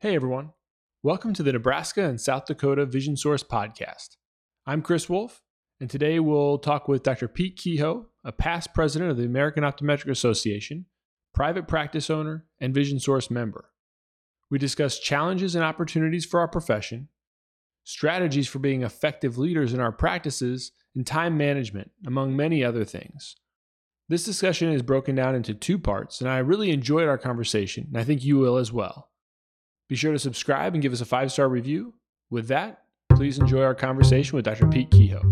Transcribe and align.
Hey 0.00 0.14
everyone, 0.14 0.52
welcome 1.02 1.34
to 1.34 1.42
the 1.42 1.52
Nebraska 1.52 2.04
and 2.04 2.20
South 2.20 2.44
Dakota 2.44 2.86
Vision 2.86 3.16
Source 3.16 3.42
podcast. 3.42 4.10
I'm 4.64 4.80
Chris 4.80 5.08
Wolf, 5.08 5.42
and 5.80 5.90
today 5.90 6.20
we'll 6.20 6.58
talk 6.58 6.86
with 6.86 7.02
Dr. 7.02 7.26
Pete 7.26 7.56
Kehoe, 7.56 8.06
a 8.22 8.30
past 8.30 8.72
president 8.72 9.10
of 9.10 9.16
the 9.16 9.24
American 9.24 9.64
Optometric 9.64 10.08
Association, 10.08 10.86
private 11.34 11.66
practice 11.66 12.10
owner, 12.10 12.46
and 12.60 12.72
Vision 12.72 13.00
Source 13.00 13.28
member. 13.28 13.70
We 14.48 14.58
discuss 14.60 15.00
challenges 15.00 15.56
and 15.56 15.64
opportunities 15.64 16.24
for 16.24 16.38
our 16.38 16.46
profession, 16.46 17.08
strategies 17.82 18.46
for 18.46 18.60
being 18.60 18.84
effective 18.84 19.36
leaders 19.36 19.74
in 19.74 19.80
our 19.80 19.90
practices, 19.90 20.70
and 20.94 21.04
time 21.04 21.36
management, 21.36 21.90
among 22.06 22.36
many 22.36 22.62
other 22.62 22.84
things. 22.84 23.34
This 24.08 24.24
discussion 24.24 24.70
is 24.70 24.82
broken 24.82 25.16
down 25.16 25.34
into 25.34 25.54
two 25.54 25.76
parts, 25.76 26.20
and 26.20 26.30
I 26.30 26.38
really 26.38 26.70
enjoyed 26.70 27.08
our 27.08 27.18
conversation, 27.18 27.88
and 27.88 27.98
I 27.98 28.04
think 28.04 28.22
you 28.22 28.38
will 28.38 28.58
as 28.58 28.72
well. 28.72 29.07
Be 29.88 29.96
sure 29.96 30.12
to 30.12 30.18
subscribe 30.18 30.74
and 30.74 30.82
give 30.82 30.92
us 30.92 31.00
a 31.00 31.06
five 31.06 31.32
star 31.32 31.48
review. 31.48 31.94
With 32.30 32.48
that, 32.48 32.82
please 33.16 33.38
enjoy 33.38 33.62
our 33.62 33.74
conversation 33.74 34.36
with 34.36 34.44
Dr. 34.44 34.66
Pete 34.66 34.90
Kehoe. 34.90 35.22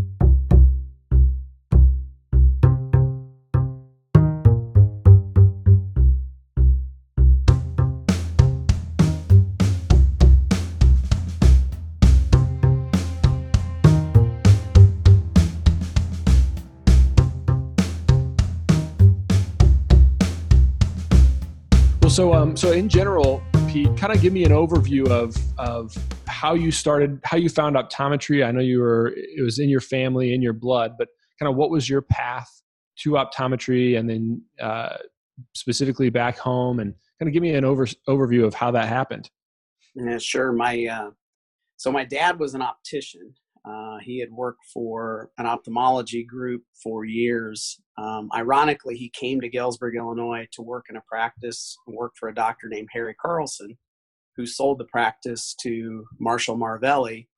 Well, 22.00 22.10
so 22.10 22.32
um, 22.32 22.56
so 22.56 22.72
in 22.72 22.88
general, 22.88 23.42
Kind 23.84 24.12
of 24.12 24.22
give 24.22 24.32
me 24.32 24.44
an 24.44 24.52
overview 24.52 25.06
of 25.08 25.36
of 25.58 25.94
how 26.26 26.54
you 26.54 26.70
started, 26.70 27.20
how 27.24 27.36
you 27.36 27.50
found 27.50 27.76
optometry. 27.76 28.46
I 28.46 28.50
know 28.50 28.60
you 28.60 28.80
were 28.80 29.12
it 29.14 29.42
was 29.42 29.58
in 29.58 29.68
your 29.68 29.82
family, 29.82 30.32
in 30.32 30.40
your 30.40 30.54
blood, 30.54 30.92
but 30.98 31.08
kind 31.38 31.50
of 31.50 31.56
what 31.56 31.68
was 31.70 31.88
your 31.88 32.00
path 32.00 32.48
to 33.00 33.10
optometry, 33.10 33.98
and 33.98 34.08
then 34.08 34.42
uh, 34.60 34.96
specifically 35.54 36.08
back 36.08 36.38
home, 36.38 36.80
and 36.80 36.94
kind 37.18 37.28
of 37.28 37.34
give 37.34 37.42
me 37.42 37.54
an 37.54 37.64
over, 37.66 37.86
overview 38.08 38.46
of 38.46 38.54
how 38.54 38.70
that 38.70 38.88
happened. 38.88 39.28
Yeah, 39.94 40.16
sure. 40.18 40.52
My 40.52 40.86
uh, 40.86 41.10
so 41.76 41.92
my 41.92 42.04
dad 42.04 42.38
was 42.38 42.54
an 42.54 42.62
optician. 42.62 43.34
Uh, 43.68 43.98
he 44.00 44.20
had 44.20 44.30
worked 44.30 44.64
for 44.72 45.30
an 45.38 45.46
ophthalmology 45.46 46.22
group 46.22 46.62
for 46.80 47.04
years. 47.04 47.80
Um, 47.98 48.30
ironically, 48.34 48.96
he 48.96 49.08
came 49.08 49.40
to 49.40 49.48
Galesburg, 49.48 49.96
Illinois 49.96 50.46
to 50.52 50.62
work 50.62 50.86
in 50.88 50.96
a 50.96 51.02
practice 51.08 51.76
and 51.86 51.96
work 51.96 52.12
for 52.16 52.28
a 52.28 52.34
doctor 52.34 52.68
named 52.68 52.88
Harry 52.92 53.14
Carlson, 53.20 53.76
who 54.36 54.46
sold 54.46 54.78
the 54.78 54.84
practice 54.84 55.54
to 55.62 56.04
Marshall 56.20 56.56
Marvelli. 56.56 57.28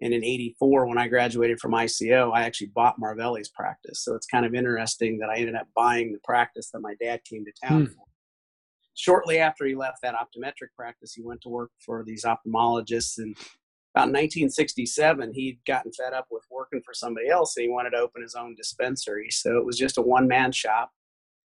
And 0.00 0.14
in 0.14 0.24
84, 0.24 0.86
when 0.86 0.98
I 0.98 1.08
graduated 1.08 1.60
from 1.60 1.72
ICO, 1.72 2.32
I 2.32 2.44
actually 2.44 2.70
bought 2.74 2.98
Marvelli's 2.98 3.50
practice. 3.50 4.04
So 4.04 4.14
it's 4.14 4.26
kind 4.26 4.46
of 4.46 4.54
interesting 4.54 5.18
that 5.18 5.28
I 5.28 5.36
ended 5.36 5.56
up 5.56 5.66
buying 5.76 6.12
the 6.12 6.20
practice 6.24 6.70
that 6.70 6.80
my 6.80 6.94
dad 7.00 7.20
came 7.28 7.44
to 7.44 7.52
town 7.66 7.86
hmm. 7.86 7.92
for. 7.92 8.04
Shortly 8.96 9.38
after 9.38 9.66
he 9.66 9.74
left 9.74 9.98
that 10.02 10.14
optometric 10.14 10.68
practice, 10.76 11.12
he 11.12 11.22
went 11.22 11.40
to 11.42 11.48
work 11.48 11.72
for 11.84 12.04
these 12.04 12.24
ophthalmologists 12.24 13.18
and 13.18 13.36
about 13.94 14.08
1967, 14.08 15.34
he'd 15.34 15.60
gotten 15.66 15.92
fed 15.92 16.12
up 16.12 16.26
with 16.28 16.42
working 16.50 16.82
for 16.84 16.92
somebody 16.92 17.28
else 17.28 17.56
and 17.56 17.62
he 17.62 17.70
wanted 17.70 17.90
to 17.90 17.98
open 17.98 18.22
his 18.22 18.34
own 18.34 18.56
dispensary. 18.56 19.28
So 19.30 19.56
it 19.56 19.64
was 19.64 19.78
just 19.78 19.98
a 19.98 20.02
one 20.02 20.26
man 20.26 20.50
shop 20.50 20.90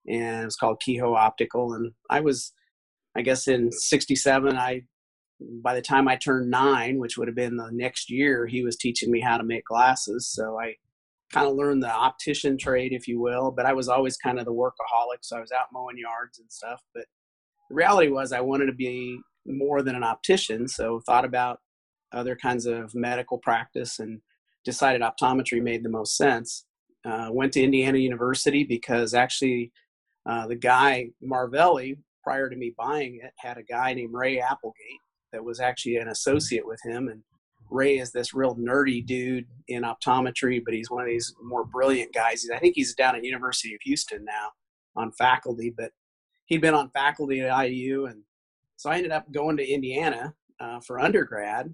and 0.06 0.42
it 0.42 0.46
was 0.46 0.58
called 0.58 0.82
Kehoe 0.82 1.16
Optical. 1.16 1.74
And 1.74 1.94
I 2.10 2.20
was, 2.20 2.52
I 3.16 3.22
guess, 3.22 3.48
in 3.48 3.72
67, 3.72 4.58
I, 4.58 4.82
by 5.64 5.74
the 5.74 5.82
time 5.82 6.10
I 6.10 6.18
turned 6.18 6.52
nine, 6.52 7.00
which 7.00 7.18
would 7.18 7.30
have 7.30 7.36
been 7.36 7.56
the 7.56 7.70
next 7.72 8.10
year, 8.10 8.46
he 8.46 8.62
was 8.62 8.76
teaching 8.76 9.10
me 9.10 9.22
how 9.22 9.38
to 9.38 9.44
make 9.46 9.64
glasses. 9.64 10.28
So 10.28 10.60
I 10.60 10.76
kind 11.32 11.48
of 11.48 11.56
learned 11.56 11.82
the 11.82 11.94
optician 11.94 12.58
trade, 12.58 12.92
if 12.92 13.08
you 13.08 13.22
will. 13.22 13.52
But 13.52 13.66
I 13.66 13.72
was 13.72 13.88
always 13.88 14.18
kind 14.18 14.38
of 14.38 14.44
the 14.44 14.54
workaholic. 14.54 15.20
So 15.22 15.38
I 15.38 15.42
was 15.42 15.54
out 15.54 15.68
mowing 15.72 15.98
yards 15.98 16.40
and 16.40 16.52
stuff. 16.52 16.82
But 16.94 17.06
the 17.70 17.76
reality 17.76 18.10
was 18.10 18.34
I 18.34 18.42
wanted 18.42 18.66
to 18.66 18.74
be 18.74 19.18
more 19.46 19.82
than 19.82 19.96
an 19.96 20.04
optician. 20.04 20.68
So 20.68 21.02
thought 21.06 21.24
about 21.24 21.60
other 22.14 22.36
kinds 22.36 22.66
of 22.66 22.94
medical 22.96 23.38
practice 23.38 24.00
and 24.00 24.22
decided 24.64 25.02
optometry 25.02 25.62
made 25.62 25.84
the 25.84 25.90
most 25.90 26.16
sense. 26.16 26.66
Uh, 27.06 27.28
went 27.32 27.52
to 27.54 27.62
Indiana 27.62 27.98
University 27.98 28.64
because 28.64 29.14
actually 29.14 29.72
uh, 30.26 30.48
the 30.48 30.56
guy 30.56 31.10
Marvelli, 31.22 31.98
prior 32.24 32.50
to 32.50 32.56
me 32.56 32.74
buying 32.78 33.20
it, 33.22 33.34
had 33.38 33.58
a 33.58 33.64
guy 33.64 33.94
named 33.94 34.14
Ray 34.14 34.40
Applegate 34.40 35.02
that 35.34 35.44
was 35.44 35.60
actually 35.60 35.98
an 35.98 36.08
associate 36.08 36.66
with 36.66 36.80
him. 36.84 37.10
And 37.10 37.22
Ray 37.70 37.98
is 37.98 38.12
this 38.12 38.34
real 38.34 38.56
nerdy 38.56 39.06
dude 39.06 39.48
in 39.68 39.84
optometry, 39.84 40.62
but 40.64 40.74
he's 40.74 40.90
one 40.90 41.02
of 41.02 41.08
these 41.08 41.34
more 41.42 41.66
brilliant 41.66 42.14
guys. 42.14 42.48
I 42.54 42.60
think 42.60 42.76
he's 42.76 42.96
down 42.96 43.16
at 43.16 43.24
University 43.24 43.74
of 43.74 43.82
Houston 43.84 44.24
now 44.24 44.52
on 44.96 45.12
faculty, 45.12 45.74
but 45.76 45.92
he'd 46.46 46.62
been 46.62 46.76
on 46.76 46.90
faculty 46.92 47.42
at 47.42 47.68
IU. 47.68 48.06
And 48.06 48.22
so 48.78 48.90
I 48.90 48.98
ended 48.98 49.12
up 49.12 49.30
going 49.32 49.58
to 49.58 49.68
Indiana 49.68 50.36
uh, 50.60 50.80
for 50.80 51.00
undergrad 51.00 51.74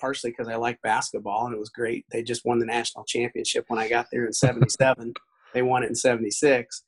partially 0.00 0.30
because 0.30 0.48
I 0.48 0.56
like 0.56 0.80
basketball 0.82 1.46
and 1.46 1.54
it 1.54 1.58
was 1.58 1.70
great. 1.70 2.04
They 2.10 2.22
just 2.22 2.44
won 2.44 2.58
the 2.58 2.66
national 2.66 3.04
championship 3.04 3.64
when 3.68 3.78
I 3.78 3.88
got 3.88 4.06
there 4.10 4.26
in 4.26 4.32
77. 4.32 5.14
they 5.54 5.62
won 5.62 5.82
it 5.82 5.88
in 5.88 5.94
76. 5.94 6.84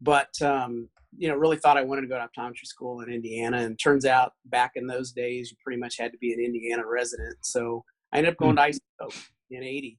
But, 0.00 0.30
um, 0.42 0.88
you 1.16 1.28
know, 1.28 1.36
really 1.36 1.56
thought 1.56 1.78
I 1.78 1.82
wanted 1.82 2.02
to 2.02 2.08
go 2.08 2.18
to 2.18 2.28
optometry 2.28 2.66
school 2.66 3.00
in 3.00 3.12
Indiana. 3.12 3.58
And 3.58 3.78
turns 3.78 4.04
out 4.04 4.32
back 4.44 4.72
in 4.76 4.86
those 4.86 5.12
days, 5.12 5.50
you 5.50 5.56
pretty 5.64 5.80
much 5.80 5.96
had 5.98 6.12
to 6.12 6.18
be 6.18 6.32
an 6.32 6.40
Indiana 6.40 6.82
resident. 6.86 7.36
So 7.42 7.84
I 8.12 8.18
ended 8.18 8.32
up 8.32 8.38
going 8.38 8.56
mm-hmm. 8.56 8.72
to 8.72 9.08
ICO 9.08 9.26
in 9.50 9.62
80. 9.62 9.98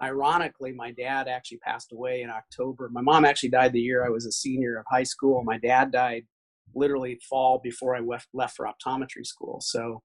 Ironically, 0.00 0.72
my 0.72 0.90
dad 0.92 1.28
actually 1.28 1.58
passed 1.58 1.92
away 1.92 2.22
in 2.22 2.30
October. 2.30 2.88
My 2.90 3.02
mom 3.02 3.24
actually 3.24 3.50
died 3.50 3.72
the 3.72 3.80
year 3.80 4.04
I 4.04 4.08
was 4.08 4.26
a 4.26 4.32
senior 4.32 4.78
of 4.78 4.84
high 4.90 5.02
school. 5.02 5.42
My 5.44 5.58
dad 5.58 5.92
died 5.92 6.24
literally 6.74 7.20
fall 7.28 7.60
before 7.62 7.94
I 7.94 8.00
left, 8.00 8.28
left 8.32 8.56
for 8.56 8.66
optometry 8.66 9.24
school. 9.24 9.60
So 9.60 10.02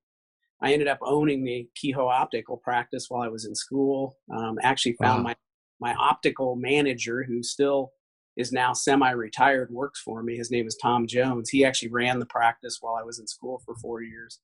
I 0.61 0.73
ended 0.73 0.87
up 0.87 0.99
owning 1.01 1.43
the 1.43 1.67
Kehoe 1.75 2.07
optical 2.07 2.57
practice 2.57 3.05
while 3.09 3.21
I 3.21 3.27
was 3.27 3.45
in 3.45 3.53
school. 3.53 4.17
Um, 4.35 4.57
actually 4.63 4.93
found 4.93 5.23
wow. 5.23 5.35
my, 5.79 5.93
my 5.93 5.93
optical 5.95 6.55
manager 6.55 7.23
who 7.23 7.43
still 7.43 7.91
is 8.37 8.51
now 8.51 8.73
semi-retired 8.73 9.71
works 9.71 10.01
for 10.01 10.23
me. 10.23 10.37
His 10.37 10.51
name 10.51 10.67
is 10.67 10.77
Tom 10.81 11.07
Jones. 11.07 11.49
He 11.49 11.65
actually 11.65 11.89
ran 11.89 12.19
the 12.19 12.25
practice 12.25 12.77
while 12.81 12.95
I 12.95 13.03
was 13.03 13.19
in 13.19 13.27
school 13.27 13.61
for 13.65 13.75
four 13.75 14.01
years. 14.01 14.39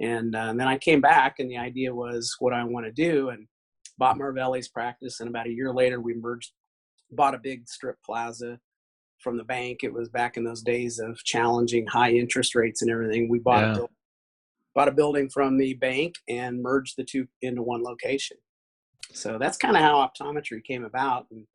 And, 0.00 0.34
uh, 0.34 0.48
and 0.50 0.60
then 0.60 0.68
I 0.68 0.78
came 0.78 1.00
back 1.00 1.38
and 1.38 1.50
the 1.50 1.58
idea 1.58 1.94
was 1.94 2.34
what 2.40 2.52
I 2.52 2.64
want 2.64 2.86
to 2.86 2.92
do 2.92 3.28
and 3.28 3.46
bought 3.98 4.18
Marvelli's 4.18 4.68
practice. 4.68 5.20
And 5.20 5.28
about 5.28 5.46
a 5.46 5.52
year 5.52 5.72
later, 5.72 6.00
we 6.00 6.14
merged, 6.14 6.52
bought 7.10 7.34
a 7.34 7.38
big 7.38 7.68
strip 7.68 7.96
plaza 8.04 8.58
from 9.18 9.36
the 9.36 9.44
bank. 9.44 9.80
It 9.82 9.92
was 9.92 10.08
back 10.08 10.36
in 10.36 10.44
those 10.44 10.62
days 10.62 10.98
of 10.98 11.22
challenging 11.24 11.86
high 11.86 12.10
interest 12.10 12.54
rates 12.54 12.82
and 12.82 12.90
everything. 12.90 13.28
We 13.28 13.38
bought 13.38 13.76
yeah. 13.76 13.82
a 13.84 13.86
bought 14.74 14.88
a 14.88 14.92
building 14.92 15.28
from 15.28 15.58
the 15.58 15.74
bank 15.74 16.14
and 16.28 16.62
merged 16.62 16.94
the 16.96 17.04
two 17.04 17.26
into 17.42 17.62
one 17.62 17.82
location. 17.82 18.36
So 19.12 19.38
that's 19.38 19.58
kind 19.58 19.76
of 19.76 19.82
how 19.82 20.08
optometry 20.08 20.64
came 20.64 20.84
about. 20.84 21.26
And 21.30 21.46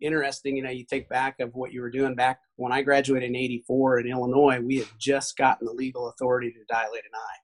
interesting, 0.00 0.56
you 0.56 0.62
know, 0.62 0.70
you 0.70 0.84
think 0.88 1.08
back 1.08 1.36
of 1.40 1.54
what 1.54 1.72
you 1.72 1.80
were 1.80 1.90
doing 1.90 2.14
back 2.14 2.40
when 2.56 2.72
I 2.72 2.82
graduated 2.82 3.28
in 3.28 3.36
84 3.36 4.00
in 4.00 4.06
Illinois, 4.08 4.60
we 4.60 4.78
had 4.78 4.88
just 4.98 5.36
gotten 5.36 5.66
the 5.66 5.72
legal 5.72 6.08
authority 6.08 6.50
to 6.50 6.58
dilate 6.68 7.04
an 7.04 7.10
eye. 7.14 7.38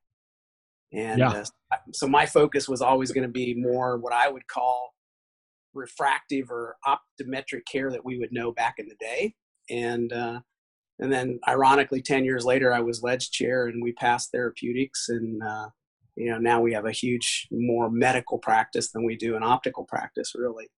And 0.95 1.19
yeah. 1.21 1.45
uh, 1.73 1.77
so 1.93 2.07
my 2.07 2.27
focus 2.27 2.69
was 2.69 2.83
always 2.83 3.13
going 3.13 3.27
to 3.27 3.33
be 3.33 3.55
more 3.55 3.99
what 3.99 4.13
I 4.13 4.29
would 4.29 4.47
call 4.47 4.95
refractive 5.75 6.51
or 6.51 6.77
optometric 6.87 7.63
care 7.71 7.91
that 7.91 8.05
we 8.05 8.19
would 8.19 8.33
know 8.33 8.53
back 8.53 8.75
in 8.79 8.89
the 8.89 8.97
day. 9.01 9.35
And 9.71 10.13
uh, 10.13 10.41
and 11.03 11.13
then 11.13 11.39
ironically 11.49 12.01
10 12.01 12.25
years 12.25 12.45
later 12.45 12.73
i 12.73 12.81
was 12.81 13.03
ledge 13.03 13.31
chair 13.31 13.67
and 13.67 13.83
we 13.83 13.93
passed 13.93 14.31
therapeutics 14.33 15.09
and 15.09 15.43
uh, 15.43 15.69
you 16.17 16.31
know 16.31 16.39
now 16.39 16.61
we 16.61 16.73
have 16.73 16.87
a 16.87 16.93
huge 16.93 17.49
more 17.51 17.91
medical 17.91 18.39
practice 18.39 18.91
than 18.91 19.05
we 19.05 19.17
do 19.17 19.37
an 19.37 19.43
optical 19.43 19.85
practice 19.85 20.33
really. 20.35 20.69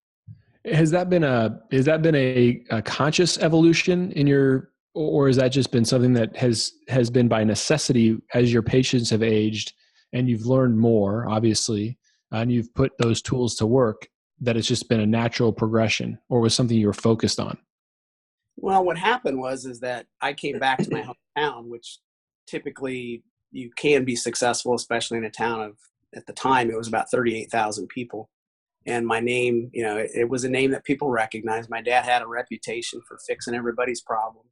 Has 0.65 0.91
that 0.91 1.09
been 1.09 1.23
a 1.23 1.59
has 1.71 1.85
that 1.85 2.01
been 2.01 2.15
a, 2.15 2.63
a 2.71 2.81
conscious 2.81 3.37
evolution 3.37 4.11
in 4.13 4.25
your 4.27 4.71
or 4.93 5.27
has 5.27 5.35
that 5.35 5.49
just 5.49 5.71
been 5.71 5.85
something 5.85 6.13
that 6.13 6.35
has 6.35 6.71
has 6.87 7.09
been 7.09 7.27
by 7.27 7.43
necessity 7.43 8.17
as 8.33 8.51
your 8.51 8.63
patients 8.63 9.09
have 9.09 9.21
aged 9.21 9.73
and 10.13 10.29
you've 10.29 10.45
learned 10.45 10.77
more 10.77 11.29
obviously 11.29 11.97
and 12.31 12.51
you've 12.51 12.73
put 12.73 12.91
those 12.97 13.21
tools 13.21 13.55
to 13.55 13.65
work 13.67 14.07
that 14.41 14.57
it's 14.57 14.67
just 14.67 14.89
been 14.89 14.99
a 14.99 15.05
natural 15.05 15.53
progression 15.53 16.17
or 16.29 16.39
was 16.39 16.55
something 16.55 16.77
you 16.77 16.87
were 16.87 16.93
focused 16.93 17.39
on 17.39 17.57
well, 18.57 18.83
what 18.83 18.97
happened 18.97 19.39
was 19.39 19.65
is 19.65 19.79
that 19.81 20.05
I 20.21 20.33
came 20.33 20.59
back 20.59 20.79
to 20.79 20.91
my 20.91 21.01
hometown, 21.37 21.65
which 21.65 21.99
typically 22.47 23.23
you 23.51 23.69
can 23.75 24.05
be 24.05 24.15
successful, 24.15 24.73
especially 24.75 25.17
in 25.17 25.25
a 25.25 25.31
town 25.31 25.61
of 25.61 25.77
at 26.15 26.25
the 26.25 26.33
time 26.33 26.69
it 26.69 26.77
was 26.77 26.87
about 26.87 27.11
thirty 27.11 27.35
eight 27.37 27.51
thousand 27.51 27.87
people, 27.87 28.29
and 28.85 29.05
my 29.05 29.19
name, 29.19 29.69
you 29.73 29.83
know, 29.83 29.97
it, 29.97 30.11
it, 30.13 30.29
was 30.29 30.43
a 30.43 30.49
name 30.49 30.71
that 30.71 30.85
people 30.85 31.09
recognized. 31.09 31.69
My 31.69 31.81
dad 31.81 32.05
had 32.05 32.21
a 32.21 32.27
reputation 32.27 33.01
for 33.07 33.17
fixing 33.27 33.55
everybody's 33.55 34.01
problems, 34.01 34.49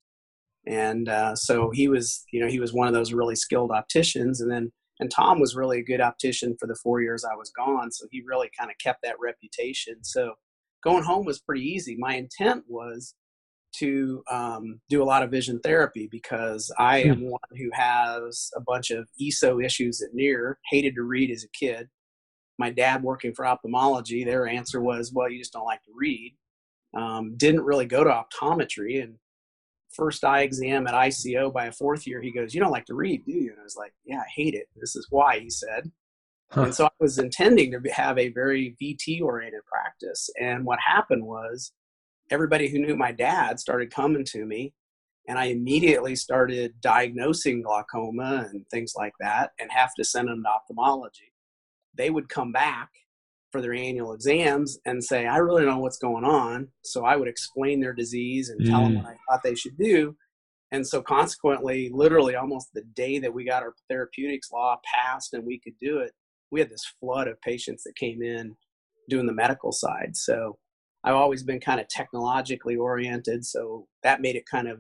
and 0.66 1.10
uh, 1.10 1.36
so 1.36 1.72
he 1.72 1.88
was, 1.88 2.26
you 2.32 2.40
know, 2.40 2.48
he 2.48 2.60
was 2.60 2.74
one 2.74 2.88
of 2.88 2.94
those 2.94 3.14
really 3.14 3.36
skilled 3.36 3.72
opticians. 3.72 4.42
And 4.42 4.52
then 4.52 4.72
And 5.00 5.12
Tom 5.12 5.40
was 5.40 5.56
really 5.56 5.80
a 5.80 5.84
good 5.84 6.02
optician 6.02 6.56
for 6.60 6.68
the 6.68 6.78
four 6.82 7.02
years 7.02 7.24
I 7.26 7.36
was 7.36 7.52
gone, 7.52 7.92
so 7.92 8.08
he 8.12 8.24
really 8.26 8.50
kind 8.58 8.72
of 8.72 8.78
kept 8.78 9.02
that 9.04 9.20
reputation. 9.20 10.04
So 10.04 10.34
going 10.84 11.04
home 11.04 11.26
was 11.26 11.40
pretty 11.40 11.64
easy. 11.64 11.96
My 11.98 12.16
intent 12.16 12.64
was 12.68 13.16
to 13.78 14.24
um, 14.30 14.80
do 14.90 15.02
a 15.02 15.06
lot 15.06 15.24
of 15.24 15.32
vision 15.32 15.60
therapy 15.60 16.08
because 16.12 16.72
I 16.78 17.00
am 17.04 17.20
hmm. 17.20 17.30
one 17.32 17.42
who 17.58 17.70
has 17.74 18.50
a 18.56 18.62
bunch 18.62 18.92
of 18.92 19.08
ESO 19.22 19.60
issues 19.60 20.02
at 20.02 20.14
near, 20.14 20.60
hated 20.70 20.96
to 20.96 21.04
read 21.04 21.32
as 21.32 21.44
a 21.44 21.50
kid. 21.50 21.90
My 22.60 22.70
dad 22.70 23.02
working 23.04 23.34
for 23.34 23.46
ophthalmology, 23.46 24.24
their 24.24 24.48
answer 24.48 24.82
was, 24.82 25.12
well, 25.14 25.30
you 25.30 25.40
just 25.40 25.54
don't 25.54 25.66
like 25.66 25.84
to 25.84 25.92
read. 25.96 26.36
Um, 26.96 27.36
didn't 27.36 27.64
really 27.64 27.88
go 27.88 28.04
to 28.04 28.10
optometry. 28.10 29.04
And 29.04 29.16
first 29.92 30.24
eye 30.24 30.42
exam 30.42 30.86
at 30.88 30.94
ICO 30.94 31.52
by 31.52 31.66
a 31.66 31.72
fourth 31.72 32.06
year, 32.06 32.22
he 32.22 32.32
goes, 32.32 32.54
you 32.54 32.62
don't 32.62 32.72
like 32.72 32.86
to 32.86 32.94
read, 32.94 33.26
do 33.26 33.32
you? 33.32 33.52
And 33.52 33.60
I 33.60 33.64
was 33.64 33.76
like, 33.76 33.94
yeah, 34.06 34.20
I 34.20 34.30
hate 34.36 34.54
it. 34.54 34.68
This 34.76 34.96
is 34.96 35.08
why, 35.10 35.40
he 35.40 35.50
said. 35.50 35.92
Huh. 36.52 36.64
And 36.64 36.76
so 36.76 36.86
I 36.86 36.90
was 37.00 37.18
intending 37.18 37.72
to 37.72 37.92
have 37.92 38.20
a 38.20 38.30
very 38.30 38.76
VT 38.80 39.22
oriented 39.22 39.62
practice. 39.66 40.30
And 40.40 40.64
what 40.66 40.80
happened 40.80 41.26
was 41.26 41.72
everybody 42.32 42.68
who 42.68 42.80
knew 42.80 42.96
my 42.96 43.12
dad 43.12 43.60
started 43.60 43.94
coming 43.94 44.26
to 44.26 44.46
me 44.46 44.74
and 45.28 45.40
I 45.40 45.46
immediately 45.46 46.16
started 46.16 46.74
diagnosing 46.82 47.62
glaucoma 47.62 48.48
and 48.52 48.68
things 48.70 48.94
like 48.96 49.14
that 49.20 49.52
and 49.60 49.72
have 49.72 49.94
to 49.96 50.04
send 50.04 50.28
them 50.28 50.44
to 50.44 50.50
ophthalmology. 50.50 51.32
They 51.96 52.10
would 52.10 52.28
come 52.30 52.52
back 52.52 52.90
for 53.52 53.62
their 53.62 53.74
annual 53.74 54.14
exams 54.14 54.80
and 54.86 55.04
say, 55.04 55.28
I 55.28 55.38
really 55.38 55.64
don't 55.64 55.76
know 55.76 55.80
what's 55.80 56.00
going 56.00 56.26
on. 56.26 56.70
So 56.84 57.06
I 57.06 57.16
would 57.16 57.28
explain 57.28 57.80
their 57.80 57.94
disease 57.94 58.50
and 58.50 58.66
tell 58.66 58.82
them 58.82 58.94
mm. 58.94 58.98
what 58.98 59.06
I 59.06 59.18
thought 59.30 59.44
they 59.44 59.56
should 59.56 59.78
do. 59.78 60.16
And 60.72 60.86
so 60.86 61.04
consequently, 61.04 61.92
literally 61.94 62.36
almost 62.36 62.70
the 62.74 62.82
day 62.96 63.20
that 63.20 63.34
we 63.34 63.46
got 63.46 63.62
our 63.62 63.76
therapeutics 63.90 64.52
law 64.52 64.80
passed 64.84 65.36
and 65.36 65.46
we 65.46 65.60
could 65.60 65.76
do 65.80 66.00
it, 66.00 66.12
we 66.52 66.60
had 66.60 66.70
this 66.70 66.94
flood 67.00 67.28
of 67.28 67.40
patients 67.42 67.84
that 67.84 67.96
came 67.96 68.24
in 68.24 68.56
doing 69.08 69.28
the 69.28 69.34
medical 69.34 69.72
side. 69.72 70.16
So 70.16 70.58
I've 71.04 71.16
always 71.16 71.44
been 71.44 71.60
kind 71.60 71.80
of 71.80 71.88
technologically 71.88 72.76
oriented, 72.76 73.46
so 73.46 73.88
that 74.04 74.22
made 74.22 74.36
it 74.36 74.46
kind 74.50 74.68
of 74.68 74.80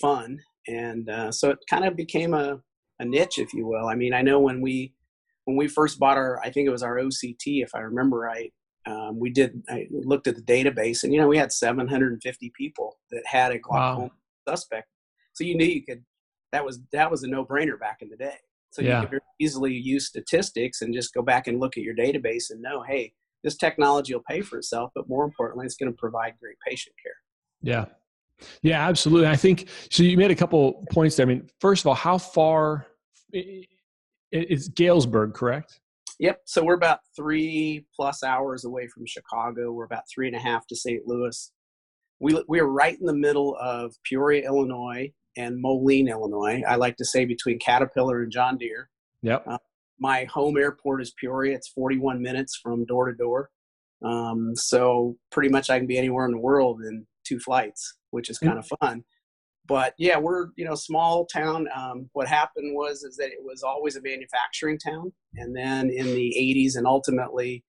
fun, 0.00 0.40
and 0.66 1.08
uh, 1.08 1.32
so 1.32 1.50
it 1.50 1.58
kind 1.68 1.84
of 1.84 1.96
became 1.96 2.34
a, 2.34 2.60
a 2.98 3.04
niche, 3.04 3.38
if 3.38 3.54
you 3.54 3.66
will. 3.66 3.86
I 3.86 3.94
mean, 3.94 4.12
I 4.14 4.22
know 4.22 4.40
when 4.40 4.60
we 4.60 4.94
when 5.44 5.56
we 5.56 5.68
first 5.68 5.98
bought 5.98 6.16
our, 6.16 6.40
I 6.40 6.50
think 6.50 6.66
it 6.66 6.72
was 6.72 6.82
our 6.82 6.96
OCT, 6.96 7.62
if 7.62 7.74
I 7.74 7.80
remember 7.80 8.18
right. 8.18 8.52
Um, 8.86 9.18
we 9.18 9.30
did. 9.30 9.62
I 9.68 9.86
looked 9.90 10.26
at 10.26 10.34
the 10.34 10.42
database, 10.42 11.04
and 11.04 11.12
you 11.12 11.20
know, 11.20 11.28
we 11.28 11.38
had 11.38 11.52
750 11.52 12.52
people 12.56 12.98
that 13.10 13.22
had 13.26 13.52
a 13.52 13.58
glaucoma 13.58 14.04
wow. 14.04 14.10
suspect. 14.48 14.88
So 15.34 15.44
you 15.44 15.56
knew 15.56 15.64
you 15.64 15.84
could. 15.84 16.04
That 16.50 16.64
was 16.64 16.80
that 16.92 17.10
was 17.10 17.22
a 17.22 17.28
no 17.28 17.44
brainer 17.44 17.78
back 17.78 17.98
in 18.02 18.08
the 18.08 18.16
day. 18.16 18.36
So 18.72 18.82
yeah. 18.82 19.02
you 19.02 19.06
could 19.06 19.20
easily 19.38 19.72
use 19.72 20.06
statistics 20.06 20.80
and 20.80 20.94
just 20.94 21.14
go 21.14 21.22
back 21.22 21.46
and 21.46 21.60
look 21.60 21.76
at 21.76 21.82
your 21.82 21.94
database 21.94 22.50
and 22.50 22.60
know, 22.60 22.82
hey, 22.82 23.12
this 23.42 23.56
technology 23.56 24.14
will 24.14 24.22
pay 24.28 24.40
for 24.40 24.58
itself, 24.58 24.90
but 24.94 25.08
more 25.08 25.24
importantly, 25.24 25.66
it's 25.66 25.76
going 25.76 25.90
to 25.90 25.96
provide 25.96 26.34
great 26.40 26.56
patient 26.66 26.94
care. 27.02 27.14
Yeah. 27.62 27.84
Yeah, 28.62 28.88
absolutely. 28.88 29.28
I 29.28 29.36
think 29.36 29.68
so. 29.90 30.02
You 30.02 30.16
made 30.16 30.30
a 30.30 30.34
couple 30.36 30.84
points 30.90 31.16
there. 31.16 31.26
I 31.26 31.28
mean, 31.28 31.48
first 31.60 31.82
of 31.82 31.86
all, 31.86 31.94
how 31.94 32.18
far 32.18 32.86
is 34.32 34.68
Galesburg, 34.68 35.34
correct? 35.34 35.80
Yep. 36.18 36.40
So 36.44 36.64
we're 36.64 36.74
about 36.74 37.00
three 37.16 37.86
plus 37.94 38.22
hours 38.22 38.64
away 38.64 38.86
from 38.88 39.06
Chicago. 39.06 39.72
We're 39.72 39.84
about 39.84 40.04
three 40.12 40.26
and 40.26 40.36
a 40.36 40.40
half 40.40 40.66
to 40.68 40.76
St. 40.76 41.02
Louis. 41.06 41.52
We 42.20 42.40
we 42.48 42.60
are 42.60 42.68
right 42.68 42.96
in 42.98 43.06
the 43.06 43.14
middle 43.14 43.56
of 43.60 43.94
Peoria, 44.04 44.46
Illinois, 44.46 45.12
and 45.36 45.60
Moline, 45.60 46.08
Illinois. 46.08 46.62
I 46.66 46.76
like 46.76 46.96
to 46.96 47.04
say 47.04 47.24
between 47.24 47.58
Caterpillar 47.58 48.22
and 48.22 48.30
John 48.30 48.56
Deere. 48.56 48.88
Yep. 49.22 49.44
Uh, 49.46 49.58
my 49.98 50.24
home 50.24 50.56
airport 50.56 51.02
is 51.02 51.12
Peoria. 51.12 51.56
It's 51.56 51.68
41 51.68 52.20
minutes 52.20 52.58
from 52.62 52.84
door 52.84 53.10
to 53.10 53.16
door. 53.16 53.50
Um, 54.04 54.52
so 54.54 55.16
pretty 55.30 55.48
much 55.48 55.70
I 55.70 55.78
can 55.78 55.86
be 55.86 55.98
anywhere 55.98 56.26
in 56.26 56.32
the 56.32 56.38
world 56.38 56.80
in 56.82 57.06
two 57.24 57.38
flights, 57.38 57.96
which 58.10 58.30
is 58.30 58.38
kind 58.38 58.58
of 58.58 58.68
fun. 58.80 59.04
But 59.66 59.94
yeah, 59.96 60.18
we're 60.18 60.48
you 60.56 60.64
know 60.64 60.74
small 60.74 61.24
town. 61.26 61.68
Um, 61.74 62.10
what 62.14 62.26
happened 62.26 62.74
was 62.74 63.04
is 63.04 63.16
that 63.16 63.26
it 63.26 63.38
was 63.40 63.62
always 63.62 63.96
a 63.96 64.02
manufacturing 64.02 64.78
town, 64.78 65.12
and 65.36 65.54
then 65.56 65.88
in 65.88 66.06
the 66.06 66.34
80s 66.36 66.76
and 66.76 66.86
ultimately, 66.86 67.64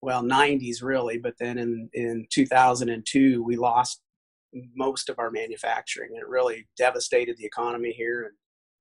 well 0.00 0.22
90s 0.22 0.80
really, 0.80 1.18
but 1.18 1.34
then 1.40 1.58
in 1.58 1.90
in 1.92 2.26
2002 2.32 3.42
we 3.42 3.56
lost 3.56 4.00
most 4.76 5.08
of 5.08 5.18
our 5.18 5.30
manufacturing. 5.30 6.10
It 6.14 6.28
really 6.28 6.68
devastated 6.76 7.36
the 7.36 7.46
economy 7.46 7.92
here, 7.96 8.22
and 8.22 8.34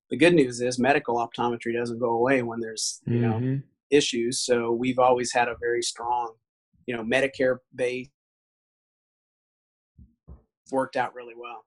the 0.10 0.18
good 0.18 0.34
news 0.34 0.62
is 0.62 0.80
medical 0.80 1.16
optometry 1.16 1.74
doesn't 1.78 2.00
go 2.00 2.12
away 2.12 2.42
when 2.42 2.60
there's 2.60 3.02
you 3.06 3.22
mm-hmm. 3.22 3.56
issues. 3.90 4.40
So 4.40 4.72
we've 4.72 5.00
always 5.00 5.34
had 5.34 5.48
a 5.48 5.56
very 5.60 5.82
strong, 5.82 6.34
you 6.86 6.96
know, 6.96 7.04
Medicare 7.04 7.58
base. 7.76 8.08
Worked 10.72 10.98
out 10.98 11.16
really 11.16 11.34
well. 11.38 11.64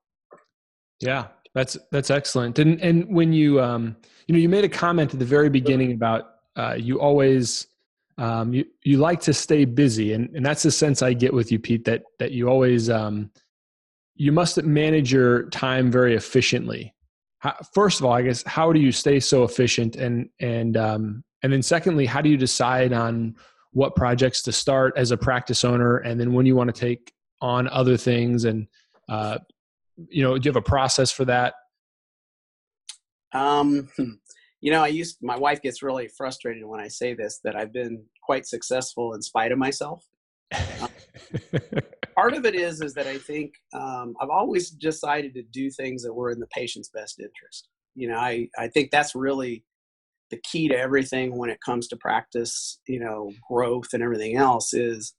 Yeah, 0.99 1.27
that's 1.55 1.77
that's 1.91 2.11
excellent. 2.11 2.59
And 2.59 2.79
and 2.81 3.15
when 3.15 3.33
you 3.33 3.59
um 3.59 3.95
you 4.27 4.33
know 4.33 4.39
you 4.39 4.49
made 4.49 4.63
a 4.63 4.69
comment 4.69 5.13
at 5.13 5.19
the 5.19 5.25
very 5.25 5.49
beginning 5.49 5.93
about 5.93 6.35
uh, 6.55 6.75
you 6.77 6.99
always 6.99 7.67
um, 8.17 8.53
you 8.53 8.65
you 8.83 8.97
like 8.97 9.19
to 9.21 9.33
stay 9.33 9.65
busy, 9.65 10.13
and 10.13 10.29
and 10.35 10.45
that's 10.45 10.61
the 10.61 10.69
sense 10.69 11.01
I 11.01 11.13
get 11.13 11.33
with 11.33 11.51
you, 11.51 11.57
Pete. 11.57 11.85
That 11.85 12.03
that 12.19 12.31
you 12.31 12.47
always 12.47 12.89
um, 12.89 13.31
you 14.15 14.31
must 14.31 14.61
manage 14.61 15.11
your 15.11 15.49
time 15.49 15.89
very 15.89 16.15
efficiently 16.15 16.93
how, 17.41 17.55
first 17.73 17.99
of 17.99 18.05
all, 18.05 18.13
I 18.13 18.21
guess 18.21 18.43
how 18.45 18.71
do 18.71 18.79
you 18.79 18.91
stay 18.91 19.19
so 19.19 19.43
efficient, 19.43 19.95
and 19.95 20.29
and 20.39 20.77
um, 20.77 21.23
and 21.41 21.51
then 21.51 21.63
secondly, 21.63 22.05
how 22.05 22.21
do 22.21 22.29
you 22.29 22.37
decide 22.37 22.93
on 22.93 23.35
what 23.71 23.95
projects 23.95 24.43
to 24.43 24.51
start 24.51 24.93
as 24.95 25.09
a 25.11 25.17
practice 25.17 25.65
owner, 25.65 25.97
and 25.97 26.19
then 26.19 26.33
when 26.33 26.45
you 26.45 26.55
want 26.55 26.73
to 26.73 26.79
take 26.79 27.11
on 27.41 27.67
other 27.69 27.97
things, 27.97 28.45
and 28.45 28.67
uh, 29.09 29.39
you 30.07 30.23
know, 30.23 30.37
do 30.37 30.47
you 30.47 30.49
have 30.49 30.55
a 30.55 30.61
process 30.61 31.11
for 31.11 31.25
that? 31.25 31.55
Um, 33.33 33.89
you 34.61 34.71
know, 34.71 34.83
I 34.83 34.89
used 34.89 35.17
my 35.23 35.35
wife 35.35 35.63
gets 35.63 35.81
really 35.81 36.07
frustrated 36.15 36.63
when 36.63 36.79
I 36.79 36.89
say 36.89 37.15
this 37.15 37.39
that 37.43 37.55
I've 37.55 37.73
been 37.73 38.03
quite 38.23 38.45
successful 38.45 39.15
in 39.15 39.21
spite 39.23 39.51
of 39.51 39.57
myself. 39.57 40.05
Um, 40.81 40.89
part 42.15 42.33
of 42.33 42.45
it 42.45 42.55
is 42.55 42.81
is 42.81 42.93
that 42.93 43.07
I 43.07 43.17
think 43.17 43.53
um, 43.73 44.15
I've 44.21 44.29
always 44.29 44.69
decided 44.69 45.33
to 45.35 45.43
do 45.43 45.69
things 45.69 46.03
that 46.03 46.13
were 46.13 46.31
in 46.31 46.39
the 46.39 46.47
patient's 46.47 46.89
best 46.89 47.19
interest. 47.19 47.69
You 47.95 48.09
know, 48.09 48.17
I 48.17 48.47
I 48.57 48.67
think 48.67 48.91
that's 48.91 49.15
really 49.15 49.63
the 50.29 50.39
key 50.43 50.67
to 50.69 50.77
everything 50.77 51.37
when 51.37 51.49
it 51.49 51.59
comes 51.65 51.87
to 51.89 51.97
practice. 51.97 52.79
You 52.87 52.99
know, 52.99 53.31
growth 53.49 53.89
and 53.93 54.03
everything 54.03 54.35
else 54.37 54.73
is, 54.73 55.13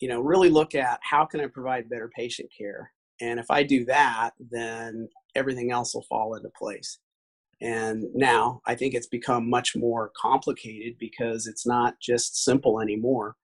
you 0.00 0.08
know, 0.08 0.20
really 0.20 0.50
look 0.50 0.74
at 0.74 1.00
how 1.02 1.24
can 1.24 1.40
I 1.40 1.46
provide 1.46 1.88
better 1.88 2.10
patient 2.16 2.50
care, 2.56 2.90
and 3.20 3.40
if 3.40 3.50
I 3.50 3.62
do 3.62 3.84
that, 3.86 4.30
then 4.38 5.08
everything 5.34 5.70
else 5.70 5.94
will 5.94 6.06
fall 6.08 6.34
into 6.34 6.50
place. 6.56 6.98
And 7.60 8.04
now 8.14 8.60
I 8.66 8.74
think 8.74 8.94
it's 8.94 9.06
become 9.06 9.48
much 9.48 9.74
more 9.74 10.10
complicated 10.20 10.96
because 10.98 11.46
it's 11.46 11.66
not 11.66 11.94
just 12.00 12.44
simple 12.44 12.80
anymore 12.80 13.36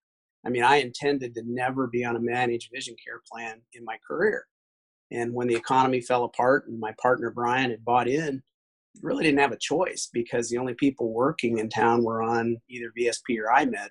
I 0.44 0.49
mean, 0.49 0.62
I 0.62 0.76
intended 0.76 1.35
to 1.35 1.42
never 1.47 1.87
be 1.87 2.04
on 2.04 2.16
a 2.16 2.20
managed 2.20 2.70
vision 2.73 2.97
care 3.04 3.20
plan 3.30 3.61
in 3.75 3.85
my 3.85 3.99
career. 4.06 4.47
And 5.12 5.35
when 5.35 5.49
the 5.49 5.56
economy 5.56 6.00
fell 6.00 6.25
apart 6.25 6.66
and 6.68 6.78
my 6.78 6.94
partner 7.00 7.30
Brian 7.30 7.70
had 7.70 7.85
bought 7.85 8.09
in, 8.09 8.42
really 9.02 9.25
didn't 9.25 9.40
have 9.40 9.52
a 9.52 9.59
choice 9.59 10.09
because 10.12 10.49
the 10.49 10.59
only 10.59 10.75
people 10.75 11.12
working 11.12 11.59
in 11.59 11.68
town 11.68 12.04
were 12.04 12.23
on 12.23 12.56
either 12.68 12.92
VSP 12.99 13.38
or 13.38 13.52
EyeMed. 13.54 13.88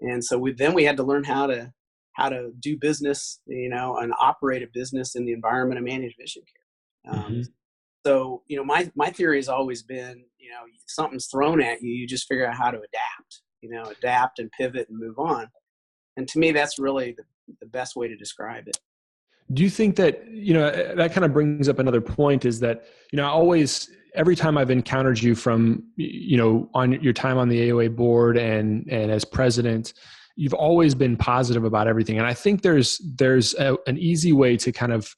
And 0.00 0.24
so 0.24 0.38
we, 0.38 0.52
then 0.52 0.74
we 0.74 0.84
had 0.84 0.96
to 0.98 1.02
learn 1.02 1.24
how 1.24 1.46
to 1.46 1.72
how 2.14 2.28
to 2.28 2.50
do 2.58 2.76
business, 2.76 3.40
you 3.46 3.68
know, 3.68 3.98
and 3.98 4.12
operate 4.18 4.62
a 4.64 4.66
business 4.74 5.14
in 5.14 5.24
the 5.24 5.32
environment 5.32 5.78
of 5.78 5.84
managed 5.84 6.16
vision 6.18 6.42
care. 6.52 7.14
Um, 7.14 7.24
mm-hmm. 7.24 7.42
So, 8.04 8.42
you 8.48 8.56
know, 8.56 8.64
my 8.64 8.90
my 8.96 9.10
theory 9.10 9.36
has 9.36 9.48
always 9.48 9.82
been, 9.82 10.24
you 10.38 10.50
know, 10.50 10.62
something's 10.86 11.28
thrown 11.28 11.62
at 11.62 11.80
you, 11.80 11.90
you 11.92 12.08
just 12.08 12.26
figure 12.26 12.48
out 12.48 12.56
how 12.56 12.70
to 12.70 12.78
adapt, 12.78 13.42
you 13.60 13.70
know, 13.70 13.84
adapt 13.84 14.40
and 14.40 14.50
pivot 14.50 14.88
and 14.88 14.98
move 14.98 15.18
on 15.18 15.48
and 16.18 16.28
to 16.28 16.38
me 16.38 16.52
that's 16.52 16.78
really 16.78 17.12
the, 17.12 17.24
the 17.60 17.66
best 17.66 17.96
way 17.96 18.08
to 18.08 18.16
describe 18.16 18.68
it. 18.68 18.76
Do 19.54 19.62
you 19.62 19.70
think 19.70 19.96
that 19.96 20.28
you 20.30 20.52
know 20.52 20.70
that 20.70 21.12
kind 21.14 21.24
of 21.24 21.32
brings 21.32 21.68
up 21.70 21.78
another 21.78 22.02
point 22.02 22.44
is 22.44 22.60
that 22.60 22.84
you 23.10 23.16
know 23.16 23.24
I 23.24 23.28
always 23.28 23.90
every 24.14 24.34
time 24.34 24.56
i've 24.58 24.70
encountered 24.70 25.20
you 25.20 25.34
from 25.34 25.84
you 25.96 26.36
know 26.36 26.68
on 26.74 26.92
your 27.02 27.12
time 27.12 27.38
on 27.38 27.48
the 27.48 27.68
aoa 27.68 27.94
board 27.94 28.36
and 28.38 28.86
and 28.90 29.10
as 29.10 29.24
president 29.24 29.92
you've 30.34 30.54
always 30.54 30.94
been 30.94 31.16
positive 31.16 31.64
about 31.64 31.88
everything. 31.88 32.18
And 32.18 32.26
i 32.26 32.34
think 32.34 32.62
there's 32.62 33.00
there's 33.16 33.54
a, 33.54 33.76
an 33.86 33.96
easy 33.96 34.32
way 34.32 34.56
to 34.58 34.72
kind 34.72 34.92
of 34.92 35.14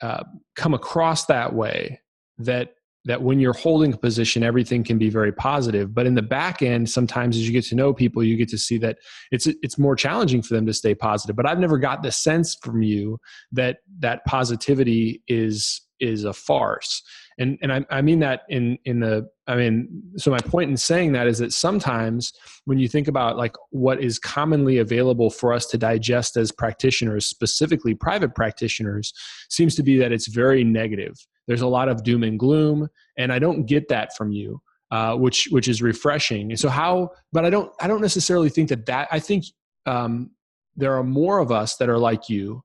uh, 0.00 0.22
come 0.56 0.74
across 0.74 1.26
that 1.26 1.52
way 1.54 2.00
that 2.38 2.74
that 3.08 3.22
when 3.22 3.40
you're 3.40 3.54
holding 3.54 3.92
a 3.92 3.96
position 3.96 4.42
everything 4.42 4.84
can 4.84 4.98
be 4.98 5.10
very 5.10 5.32
positive. 5.32 5.94
But 5.94 6.06
in 6.06 6.14
the 6.14 6.22
back 6.22 6.62
end 6.62 6.88
sometimes 6.88 7.36
as 7.36 7.46
you 7.46 7.52
get 7.52 7.64
to 7.64 7.74
know 7.74 7.92
people 7.92 8.22
you 8.22 8.36
get 8.36 8.48
to 8.50 8.58
see 8.58 8.78
that 8.78 8.98
it's 9.32 9.46
it's 9.46 9.78
more 9.78 9.96
challenging 9.96 10.42
for 10.42 10.54
them 10.54 10.66
to 10.66 10.72
stay 10.72 10.94
positive. 10.94 11.34
But 11.34 11.46
i've 11.48 11.58
never 11.58 11.78
got 11.78 12.02
the 12.02 12.12
sense 12.12 12.56
from 12.62 12.82
you 12.82 13.18
that 13.52 13.78
that 13.98 14.24
positivity 14.26 15.22
is 15.26 15.82
is 16.00 16.24
a 16.24 16.32
farce 16.32 17.02
and 17.38 17.58
and 17.62 17.72
I, 17.72 17.84
I 17.90 18.02
mean 18.02 18.18
that 18.20 18.42
in 18.48 18.78
in 18.84 19.00
the 19.00 19.28
i 19.46 19.56
mean 19.56 20.02
so 20.16 20.30
my 20.30 20.40
point 20.40 20.70
in 20.70 20.76
saying 20.76 21.12
that 21.12 21.26
is 21.26 21.38
that 21.38 21.52
sometimes 21.52 22.32
when 22.64 22.78
you 22.78 22.88
think 22.88 23.08
about 23.08 23.36
like 23.36 23.54
what 23.70 24.02
is 24.02 24.18
commonly 24.18 24.78
available 24.78 25.30
for 25.30 25.52
us 25.52 25.66
to 25.66 25.78
digest 25.78 26.36
as 26.36 26.52
practitioners 26.52 27.26
specifically 27.26 27.94
private 27.94 28.34
practitioners 28.34 29.12
seems 29.48 29.74
to 29.76 29.82
be 29.82 29.96
that 29.98 30.12
it's 30.12 30.28
very 30.28 30.64
negative. 30.64 31.14
There's 31.46 31.62
a 31.62 31.66
lot 31.66 31.88
of 31.88 32.02
doom 32.04 32.22
and 32.22 32.38
gloom 32.38 32.88
and 33.16 33.32
i 33.32 33.38
don't 33.38 33.64
get 33.64 33.88
that 33.88 34.16
from 34.16 34.32
you 34.32 34.60
uh, 34.90 35.14
which 35.14 35.48
which 35.50 35.68
is 35.68 35.82
refreshing. 35.82 36.50
And 36.50 36.58
so 36.58 36.68
how 36.68 37.10
but 37.32 37.44
i 37.44 37.50
don't 37.50 37.72
i 37.80 37.86
don't 37.86 38.00
necessarily 38.00 38.48
think 38.48 38.68
that 38.70 38.86
that 38.86 39.08
i 39.10 39.18
think 39.18 39.44
um, 39.86 40.30
there 40.76 40.94
are 40.96 41.04
more 41.04 41.38
of 41.38 41.50
us 41.50 41.76
that 41.76 41.88
are 41.88 41.98
like 41.98 42.28
you 42.28 42.62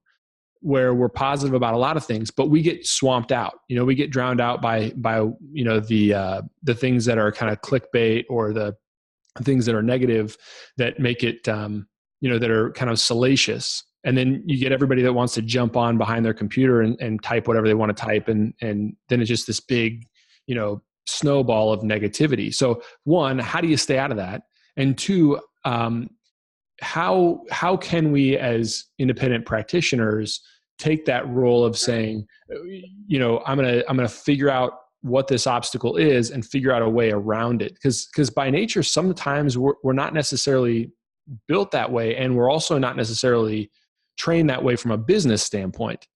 where 0.64 0.94
we're 0.94 1.10
positive 1.10 1.54
about 1.54 1.74
a 1.74 1.78
lot 1.78 1.98
of 1.98 2.06
things 2.06 2.32
but 2.32 2.48
we 2.50 2.62
get 2.62 2.88
swamped 2.88 3.32
out. 3.32 3.60
You 3.68 3.76
know 3.76 3.86
we 3.86 3.96
get 3.96 4.10
drowned 4.10 4.40
out 4.42 4.62
by 4.62 4.92
by 4.96 5.20
you 5.52 5.64
know 5.64 5.80
the 5.80 6.14
uh 6.14 6.42
the 6.64 6.74
things 6.74 7.06
that 7.06 7.18
are 7.18 7.32
kind 7.32 7.52
of 7.52 7.62
clickbait 7.62 8.24
or 8.30 8.54
the 8.54 8.76
things 9.42 9.66
that 9.66 9.76
are 9.76 9.84
negative 9.84 10.38
that 10.78 11.00
make 11.00 11.24
it 11.24 11.48
um 11.50 11.88
you 12.22 12.30
know 12.30 12.40
that 12.40 12.50
are 12.50 12.72
kind 12.72 12.90
of 12.90 13.00
salacious. 13.00 13.84
And 14.06 14.18
then 14.18 14.44
you 14.46 14.58
get 14.58 14.72
everybody 14.72 15.02
that 15.02 15.14
wants 15.14 15.34
to 15.36 15.42
jump 15.42 15.78
on 15.78 15.98
behind 15.98 16.26
their 16.26 16.34
computer 16.34 16.82
and, 16.82 17.00
and 17.00 17.22
type 17.24 17.48
whatever 17.48 17.68
they 17.68 17.74
want 17.74 17.96
to 17.96 18.02
type 18.02 18.30
and 18.30 18.54
and 18.62 18.96
then 19.10 19.20
it's 19.20 19.30
just 19.30 19.48
this 19.48 19.60
big 19.60 20.08
you 20.48 20.56
know 20.56 20.82
snowball 21.06 21.74
of 21.74 21.82
negativity. 21.82 22.54
So 22.54 22.82
one 23.04 23.38
how 23.40 23.60
do 23.60 23.68
you 23.68 23.78
stay 23.78 23.98
out 23.98 24.12
of 24.12 24.18
that? 24.18 24.44
And 24.78 24.98
two 24.98 25.40
um 25.66 26.10
how 26.82 27.42
how 27.52 27.78
can 27.78 28.12
we 28.12 28.38
as 28.38 28.86
independent 29.00 29.46
practitioners 29.46 30.42
take 30.80 31.06
that 31.06 31.28
role 31.30 31.64
of 31.64 31.78
saying 31.78 32.26
you 33.08 33.20
know 33.20 33.42
i'm 33.46 33.58
going 33.58 33.72
to 33.72 33.88
i'm 33.90 33.96
going 33.96 34.08
to 34.08 34.14
figure 34.14 34.50
out 34.50 34.74
what 35.04 35.28
this 35.28 35.46
obstacle 35.46 35.98
is 35.98 36.32
and 36.32 36.46
figure 36.46 36.72
out 36.72 36.82
a 36.82 36.90
way 36.90 37.12
around 37.12 37.62
it? 37.62 37.74
Because 37.74 38.08
because 38.08 38.30
by 38.30 38.50
nature 38.50 38.82
sometimes 38.82 39.58
we're, 39.58 39.74
we're 39.84 39.94
not 39.94 40.14
necessarily 40.14 40.92
built 41.48 41.72
that 41.72 41.92
way 41.92 42.16
and 42.16 42.36
we're 42.36 42.50
also 42.50 42.78
not 42.78 42.96
necessarily 42.96 43.70
trained 44.18 44.50
that 44.50 44.64
way 44.64 44.76
from 44.76 44.92
a 44.92 44.98
business 44.98 45.44
standpoint. 45.44 46.08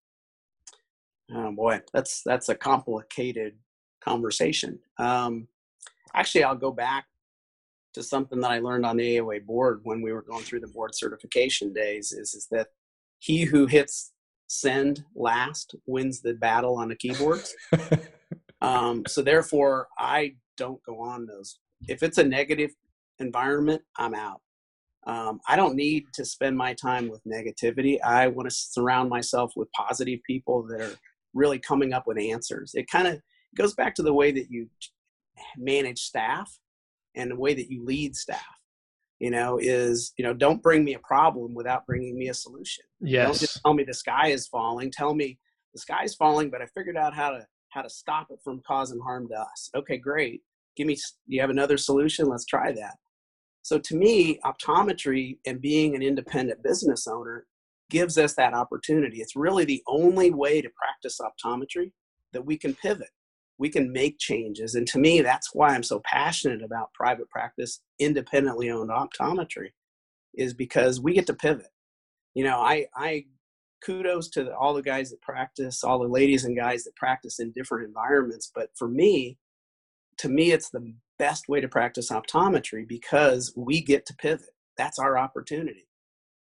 Oh 1.33 1.51
boy. 1.51 1.81
That's 1.93 2.21
that's 2.25 2.49
a 2.49 2.55
complicated 2.55 3.55
conversation. 4.01 4.79
Um 4.97 5.47
actually 6.15 6.43
i'll 6.43 6.55
go 6.55 6.71
back 6.71 7.05
to 7.93 8.03
something 8.03 8.39
that 8.39 8.51
i 8.51 8.59
learned 8.59 8.85
on 8.85 8.97
the 8.97 9.17
aoa 9.17 9.43
board 9.45 9.79
when 9.83 10.01
we 10.01 10.11
were 10.11 10.21
going 10.21 10.43
through 10.43 10.59
the 10.59 10.67
board 10.67 10.93
certification 10.93 11.73
days 11.73 12.11
is 12.11 12.33
is 12.33 12.47
that 12.51 12.67
he 13.19 13.43
who 13.43 13.65
hits 13.65 14.11
send 14.47 15.03
last 15.15 15.75
wins 15.85 16.21
the 16.21 16.33
battle 16.33 16.77
on 16.77 16.89
the 16.89 16.95
keyboards. 16.95 17.53
um, 18.61 19.03
so 19.07 19.21
therefore, 19.21 19.87
I 19.97 20.35
don't 20.55 20.81
go 20.83 20.99
on 20.99 21.25
those. 21.25 21.59
If 21.87 22.01
it's 22.01 22.17
a 22.17 22.23
negative 22.23 22.71
environment, 23.19 23.81
I'm 23.97 24.15
out. 24.15 24.41
Um, 25.05 25.39
I 25.47 25.55
don't 25.55 25.75
need 25.75 26.05
to 26.15 26.25
spend 26.25 26.57
my 26.57 26.73
time 26.73 27.09
with 27.09 27.21
negativity. 27.23 27.97
I 28.03 28.27
want 28.27 28.49
to 28.49 28.55
surround 28.55 29.09
myself 29.09 29.53
with 29.55 29.71
positive 29.71 30.19
people 30.25 30.63
that 30.67 30.81
are 30.81 30.95
really 31.33 31.59
coming 31.59 31.93
up 31.93 32.07
with 32.07 32.17
answers. 32.17 32.71
It 32.73 32.89
kind 32.89 33.07
of 33.07 33.21
goes 33.55 33.73
back 33.73 33.95
to 33.95 34.03
the 34.03 34.13
way 34.13 34.31
that 34.31 34.47
you 34.49 34.67
manage 35.57 35.99
staff 35.99 36.57
and 37.17 37.31
the 37.31 37.35
way 37.35 37.53
that 37.53 37.69
you 37.69 37.83
lead 37.83 38.15
staff 38.15 38.57
you 39.19 39.31
know, 39.31 39.57
is, 39.57 40.13
you 40.17 40.23
know, 40.23 40.33
don't 40.33 40.61
bring 40.61 40.83
me 40.83 40.93
a 40.93 40.99
problem 40.99 41.53
without 41.55 41.85
bringing 41.85 42.17
me 42.17 42.29
a 42.29 42.33
solution. 42.33 42.83
Yes. 42.99 43.25
Don't 43.25 43.39
just 43.39 43.61
tell 43.63 43.73
me 43.73 43.83
the 43.83 43.93
sky 43.93 44.27
is 44.27 44.47
falling. 44.47 44.91
Tell 44.91 45.15
me 45.15 45.39
the 45.73 45.79
sky 45.79 46.03
is 46.03 46.15
falling, 46.15 46.49
but 46.49 46.61
I 46.61 46.67
figured 46.75 46.97
out 46.97 47.13
how 47.13 47.31
to 47.31 47.45
how 47.69 47.81
to 47.81 47.89
stop 47.89 48.27
it 48.29 48.39
from 48.43 48.61
causing 48.65 48.99
harm 48.99 49.27
to 49.29 49.35
us. 49.35 49.69
Okay, 49.75 49.97
great. 49.97 50.41
Give 50.75 50.87
me 50.87 50.97
you 51.25 51.41
have 51.41 51.49
another 51.49 51.77
solution? 51.77 52.27
Let's 52.27 52.45
try 52.45 52.71
that. 52.73 52.95
So 53.63 53.79
to 53.79 53.95
me, 53.95 54.39
optometry 54.45 55.39
and 55.45 55.59
being 55.61 55.95
an 55.95 56.01
independent 56.01 56.63
business 56.63 57.07
owner 57.07 57.45
gives 57.89 58.17
us 58.17 58.33
that 58.35 58.53
opportunity. 58.53 59.17
It's 59.17 59.35
really 59.35 59.65
the 59.65 59.83
only 59.87 60.31
way 60.31 60.61
to 60.61 60.69
practice 60.77 61.19
optometry 61.19 61.91
that 62.33 62.45
we 62.45 62.57
can 62.57 62.75
pivot 62.75 63.09
we 63.59 63.69
can 63.69 63.91
make 63.91 64.19
changes. 64.19 64.75
And 64.75 64.87
to 64.87 64.99
me, 64.99 65.21
that's 65.21 65.53
why 65.53 65.69
I'm 65.69 65.83
so 65.83 66.01
passionate 66.05 66.61
about 66.61 66.93
private 66.93 67.29
practice, 67.29 67.81
independently 67.99 68.69
owned 68.69 68.89
optometry, 68.89 69.69
is 70.33 70.53
because 70.53 70.99
we 71.01 71.13
get 71.13 71.27
to 71.27 71.33
pivot. 71.33 71.71
You 72.35 72.43
know, 72.43 72.59
I, 72.59 72.85
I 72.95 73.25
kudos 73.83 74.29
to 74.29 74.43
the, 74.43 74.55
all 74.55 74.73
the 74.73 74.81
guys 74.81 75.09
that 75.09 75.21
practice, 75.21 75.83
all 75.83 75.99
the 75.99 76.07
ladies 76.07 76.45
and 76.45 76.55
guys 76.55 76.83
that 76.83 76.95
practice 76.95 77.39
in 77.39 77.51
different 77.51 77.87
environments. 77.87 78.51
But 78.53 78.69
for 78.75 78.87
me, 78.87 79.37
to 80.19 80.29
me, 80.29 80.51
it's 80.51 80.69
the 80.69 80.93
best 81.19 81.49
way 81.49 81.61
to 81.61 81.67
practice 81.67 82.11
optometry 82.11 82.87
because 82.87 83.53
we 83.55 83.81
get 83.81 84.05
to 84.07 84.15
pivot. 84.15 84.49
That's 84.77 84.99
our 84.99 85.17
opportunity. 85.17 85.87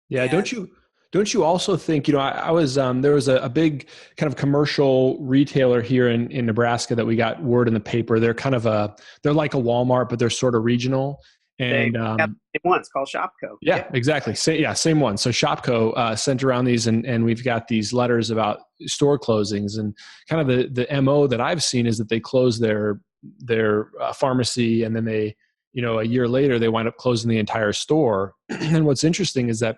Yeah, 0.09 0.23
and, 0.23 0.31
don't 0.31 0.52
you 0.52 0.71
don't 1.12 1.35
you 1.35 1.45
also 1.45 1.76
think 1.76 2.07
you 2.07 2.14
know 2.14 2.21
i, 2.21 2.31
I 2.31 2.50
was 2.50 2.79
um, 2.79 3.02
there 3.02 3.14
was 3.14 3.29
a, 3.29 3.37
a, 3.37 3.49
big 3.49 3.88
kind 4.17 4.33
of 4.33 4.37
commercial 4.37 5.19
retailer 5.21 5.83
here 5.83 6.09
in, 6.09 6.31
in 6.31 6.47
nebraska 6.47 6.95
that 6.95 7.07
we 7.07 7.17
got 7.17 7.43
word 7.43 7.69
in 7.69 7.75
the 7.75 7.81
paper 7.81 8.19
they're 8.21 8.35
kind 8.35 8.55
of 8.55 8.67
a 8.67 8.95
they're 9.23 9.33
like 9.33 9.55
a 9.55 9.59
walmart 9.59 10.09
but 10.09 10.19
they're 10.19 10.31
sort 10.31 10.55
of 10.55 10.64
regional 10.64 11.21
and 11.61 11.97
um, 11.97 12.40
one. 12.62 12.81
It's 12.81 12.88
called 12.88 13.09
ShopKo. 13.14 13.57
Yeah, 13.61 13.76
yeah. 13.76 13.90
exactly. 13.93 14.35
Same, 14.35 14.61
yeah, 14.61 14.73
same 14.73 14.99
one. 14.99 15.19
So 15.19 15.29
ShopKo 15.29 15.93
uh, 15.95 16.17
sent 16.17 16.43
around 16.43 16.64
these, 16.64 16.87
and, 16.87 17.05
and 17.05 17.23
we've 17.23 17.45
got 17.45 17.69
these 17.69 17.93
letters 17.93 18.31
about 18.31 18.61
store 18.87 19.19
closings, 19.19 19.79
and 19.79 19.95
kind 20.29 20.40
of 20.40 20.49
the 20.49 20.87
the 20.87 21.02
mo 21.02 21.26
that 21.26 21.40
I've 21.40 21.62
seen 21.62 21.87
is 21.87 21.99
that 21.99 22.09
they 22.09 22.19
close 22.19 22.59
their 22.59 23.00
their 23.38 23.90
uh, 24.00 24.14
pharmacy, 24.14 24.85
and 24.85 24.97
then 24.97 25.05
they, 25.05 25.37
you 25.75 25.83
know, 25.83 25.99
a 25.99 26.05
year 26.05 26.26
later 26.26 26.59
they 26.59 26.69
wind 26.69 26.88
up 26.88 26.97
closing 26.97 27.29
the 27.29 27.38
entire 27.38 27.75
store. 27.75 28.33
and 28.49 28.87
what's 28.87 29.05
interesting 29.05 29.50
is 29.50 29.61
that 29.61 29.76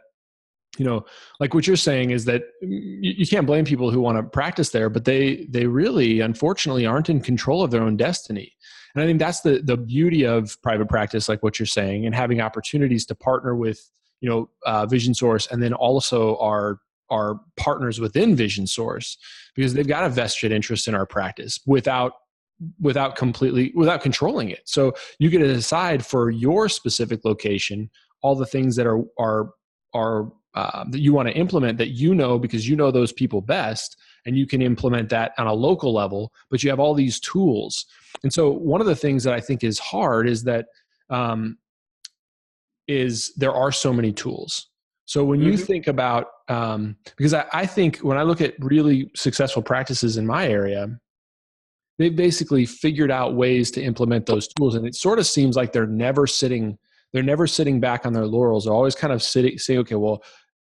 you 0.78 0.84
know 0.84 1.04
like 1.38 1.54
what 1.54 1.66
you're 1.66 1.76
saying 1.76 2.10
is 2.10 2.24
that 2.24 2.42
you, 2.62 3.26
can't 3.26 3.46
blame 3.46 3.64
people 3.64 3.90
who 3.90 4.00
want 4.00 4.16
to 4.16 4.22
practice 4.22 4.70
there 4.70 4.88
but 4.88 5.04
they 5.04 5.46
they 5.50 5.66
really 5.66 6.20
unfortunately 6.20 6.86
aren't 6.86 7.10
in 7.10 7.20
control 7.20 7.62
of 7.62 7.70
their 7.70 7.82
own 7.82 7.96
destiny. 7.96 8.52
And 8.94 9.02
i 9.02 9.06
think 9.06 9.18
that's 9.18 9.40
the 9.40 9.60
the 9.62 9.76
beauty 9.76 10.24
of 10.24 10.60
private 10.62 10.88
practice 10.88 11.28
like 11.28 11.42
what 11.42 11.58
you're 11.58 11.66
saying 11.66 12.06
and 12.06 12.14
having 12.14 12.40
opportunities 12.40 13.06
to 13.06 13.14
partner 13.14 13.54
with 13.54 13.90
you 14.20 14.28
know 14.28 14.48
uh, 14.64 14.86
vision 14.86 15.14
source 15.14 15.46
and 15.48 15.62
then 15.62 15.74
also 15.74 16.36
our 16.38 16.80
our 17.10 17.40
partners 17.56 18.00
within 18.00 18.34
vision 18.34 18.66
source 18.66 19.18
because 19.54 19.74
they've 19.74 19.86
got 19.86 20.04
a 20.04 20.08
vested 20.08 20.50
interest 20.50 20.88
in 20.88 20.94
our 20.94 21.06
practice 21.06 21.60
without 21.66 22.12
without 22.80 23.16
completely 23.16 23.72
without 23.74 24.00
controlling 24.00 24.50
it. 24.50 24.62
So 24.64 24.94
you 25.18 25.30
get 25.30 25.38
to 25.38 25.52
decide 25.52 26.04
for 26.04 26.30
your 26.30 26.68
specific 26.68 27.24
location 27.24 27.90
all 28.22 28.34
the 28.34 28.46
things 28.46 28.76
that 28.76 28.86
are 28.86 29.02
are 29.18 29.50
are 29.94 30.32
uh, 30.54 30.84
that 30.88 31.00
you 31.00 31.12
want 31.12 31.28
to 31.28 31.34
implement 31.34 31.78
that 31.78 31.90
you 31.90 32.14
know 32.14 32.38
because 32.38 32.68
you 32.68 32.76
know 32.76 32.90
those 32.90 33.12
people 33.12 33.40
best 33.40 33.96
and 34.26 34.36
you 34.36 34.46
can 34.46 34.60
implement 34.60 35.08
that 35.08 35.32
on 35.38 35.46
a 35.46 35.52
local 35.52 35.92
level 35.92 36.32
but 36.50 36.62
you 36.62 36.70
have 36.70 36.80
all 36.80 36.94
these 36.94 37.18
tools. 37.20 37.86
And 38.22 38.32
so 38.32 38.50
one 38.50 38.80
of 38.80 38.86
the 38.86 38.96
things 38.96 39.24
that 39.24 39.32
i 39.32 39.40
think 39.40 39.64
is 39.64 39.78
hard 39.78 40.28
is 40.28 40.44
that 40.44 40.66
um, 41.10 41.58
is 42.86 43.32
there 43.36 43.52
are 43.52 43.72
so 43.72 43.92
many 43.92 44.12
tools. 44.12 44.68
So 45.06 45.24
when 45.24 45.40
you 45.40 45.52
mm-hmm. 45.52 45.64
think 45.64 45.86
about 45.88 46.26
um, 46.48 46.96
because 47.16 47.34
I, 47.34 47.44
I 47.52 47.66
think 47.66 47.98
when 47.98 48.18
i 48.18 48.22
look 48.22 48.40
at 48.40 48.54
really 48.58 49.10
successful 49.14 49.62
practices 49.62 50.16
in 50.16 50.26
my 50.26 50.46
area 50.46 50.88
they've 51.98 52.14
basically 52.14 52.66
figured 52.66 53.10
out 53.10 53.34
ways 53.34 53.70
to 53.70 53.82
implement 53.82 54.26
those 54.26 54.48
tools 54.48 54.74
and 54.74 54.86
it 54.86 54.94
sort 54.94 55.18
of 55.18 55.26
seems 55.26 55.56
like 55.56 55.72
they're 55.72 55.86
never 55.86 56.26
sitting 56.26 56.78
they're 57.12 57.22
never 57.22 57.46
sitting 57.46 57.78
back 57.78 58.06
on 58.06 58.12
their 58.12 58.26
laurels. 58.26 58.64
They're 58.64 58.74
always 58.74 58.94
kind 58.94 59.12
of 59.12 59.22
sitting 59.22 59.58
saying 59.58 59.80
okay 59.80 59.94
well 59.94 60.22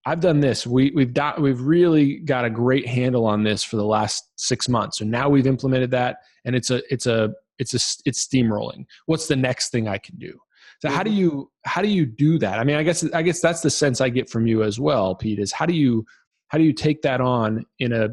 I've 0.05 0.21
done 0.21 0.41
this. 0.41 0.67
We, 0.67 0.91
we've 0.95 1.15
got, 1.15 1.41
we've 1.41 1.61
really 1.61 2.19
got 2.19 2.45
a 2.45 2.51
great 2.51 2.87
handle 2.87 3.25
on 3.25 3.45
this 3.45 3.63
for 3.63 3.77
the 3.77 3.85
last 3.85 4.25
six 4.37 4.69
months. 4.69 4.99
So 4.99 5.05
now 5.05 5.29
we've 5.29 5.47
implemented 5.47 5.91
that, 5.93 6.19
and 6.45 6.57
it's 6.57 6.71
a, 6.71 6.83
it's 6.93 7.07
a, 7.07 7.33
it's 7.59 7.75
a, 7.75 7.81
it's 8.05 8.27
steamrolling. 8.27 8.85
What's 9.07 9.29
the 9.29 9.37
next 9.37 9.71
thing 9.71 9.87
I 9.87 9.99
can 9.99 10.17
do? 10.17 10.37
So 10.81 10.89
how 10.89 11.05
do 11.05 11.11
mm-hmm. 11.11 11.21
you, 11.21 11.51
how 11.65 11.83
do 11.83 11.89
you 11.89 12.05
do 12.05 12.39
that? 12.41 12.59
I 12.59 12.65
mean, 12.65 12.77
I 12.77 12.83
guess, 12.83 13.05
I 13.15 13.23
guess 13.23 13.41
that's 13.41 13.61
the 13.61 13.71
sense 13.71 14.01
I 14.01 14.09
get 14.09 14.29
from 14.29 14.49
you 14.49 14.65
as 14.65 14.81
well, 14.81 15.15
Pete. 15.15 15.39
Is 15.39 15.53
how 15.53 15.67
do 15.67 15.75
you, 15.75 16.05
how 16.49 16.59
do 16.59 16.65
you 16.65 16.73
take 16.73 17.03
that 17.03 17.21
on 17.21 17.65
in 17.79 17.93
a, 17.93 18.09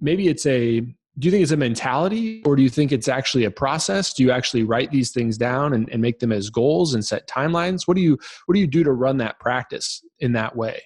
maybe 0.00 0.28
it's 0.28 0.44
a, 0.44 0.80
do 0.80 1.26
you 1.26 1.30
think 1.30 1.42
it's 1.42 1.52
a 1.52 1.56
mentality 1.56 2.42
or 2.44 2.56
do 2.56 2.62
you 2.62 2.68
think 2.68 2.90
it's 2.90 3.06
actually 3.06 3.44
a 3.44 3.50
process 3.50 4.12
do 4.12 4.24
you 4.24 4.32
actually 4.32 4.64
write 4.64 4.90
these 4.90 5.12
things 5.12 5.38
down 5.38 5.72
and, 5.72 5.88
and 5.90 6.02
make 6.02 6.18
them 6.18 6.32
as 6.32 6.50
goals 6.50 6.92
and 6.94 7.04
set 7.04 7.28
timelines 7.28 7.86
what 7.86 7.96
do 7.96 8.02
you 8.02 8.18
what 8.46 8.54
do 8.54 8.60
you 8.60 8.66
do 8.66 8.82
to 8.82 8.90
run 8.90 9.16
that 9.18 9.38
practice 9.38 10.02
in 10.18 10.32
that 10.32 10.56
way 10.56 10.82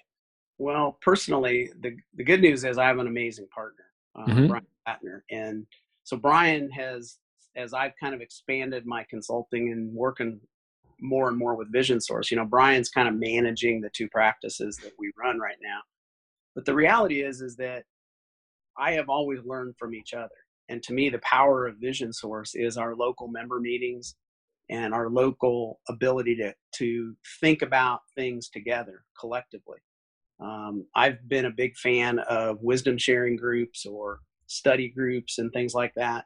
well, 0.58 0.98
personally, 1.00 1.70
the, 1.80 1.96
the 2.14 2.24
good 2.24 2.40
news 2.40 2.64
is 2.64 2.78
I 2.78 2.86
have 2.86 2.98
an 2.98 3.06
amazing 3.06 3.46
partner, 3.54 3.84
uh, 4.16 4.26
mm-hmm. 4.26 4.46
Brian 4.48 4.66
Patner. 4.86 5.20
And 5.30 5.66
so 6.04 6.16
Brian 6.16 6.70
has, 6.70 7.18
as 7.56 7.72
I've 7.72 7.92
kind 8.00 8.14
of 8.14 8.20
expanded 8.20 8.84
my 8.84 9.04
consulting 9.08 9.72
and 9.72 9.92
working 9.94 10.40
more 11.00 11.28
and 11.28 11.38
more 11.38 11.54
with 11.54 11.72
Vision 11.72 12.00
Source, 12.00 12.30
you 12.30 12.36
know, 12.36 12.44
Brian's 12.44 12.88
kind 12.88 13.08
of 13.08 13.14
managing 13.14 13.80
the 13.80 13.90
two 13.90 14.08
practices 14.08 14.76
that 14.78 14.92
we 14.98 15.12
run 15.16 15.38
right 15.38 15.58
now. 15.62 15.80
But 16.54 16.64
the 16.64 16.74
reality 16.74 17.22
is, 17.22 17.40
is 17.40 17.54
that 17.56 17.84
I 18.76 18.92
have 18.92 19.08
always 19.08 19.40
learned 19.44 19.76
from 19.78 19.94
each 19.94 20.12
other. 20.12 20.34
And 20.68 20.82
to 20.82 20.92
me, 20.92 21.08
the 21.08 21.20
power 21.20 21.66
of 21.66 21.76
Vision 21.76 22.12
Source 22.12 22.54
is 22.54 22.76
our 22.76 22.94
local 22.94 23.28
member 23.28 23.60
meetings 23.60 24.16
and 24.70 24.92
our 24.92 25.08
local 25.08 25.80
ability 25.88 26.36
to, 26.36 26.52
to 26.74 27.16
think 27.40 27.62
about 27.62 28.00
things 28.16 28.48
together 28.48 29.04
collectively. 29.18 29.78
Um, 30.40 30.87
I've 30.95 31.28
been 31.28 31.47
a 31.47 31.50
big 31.50 31.76
fan 31.76 32.21
of 32.21 32.62
wisdom 32.62 32.97
sharing 32.99 33.37
groups 33.37 33.85
or 33.87 34.21
study 34.47 34.88
groups 34.88 35.38
and 35.38 35.52
things 35.52 35.75
like 35.75 35.92
that 35.97 36.25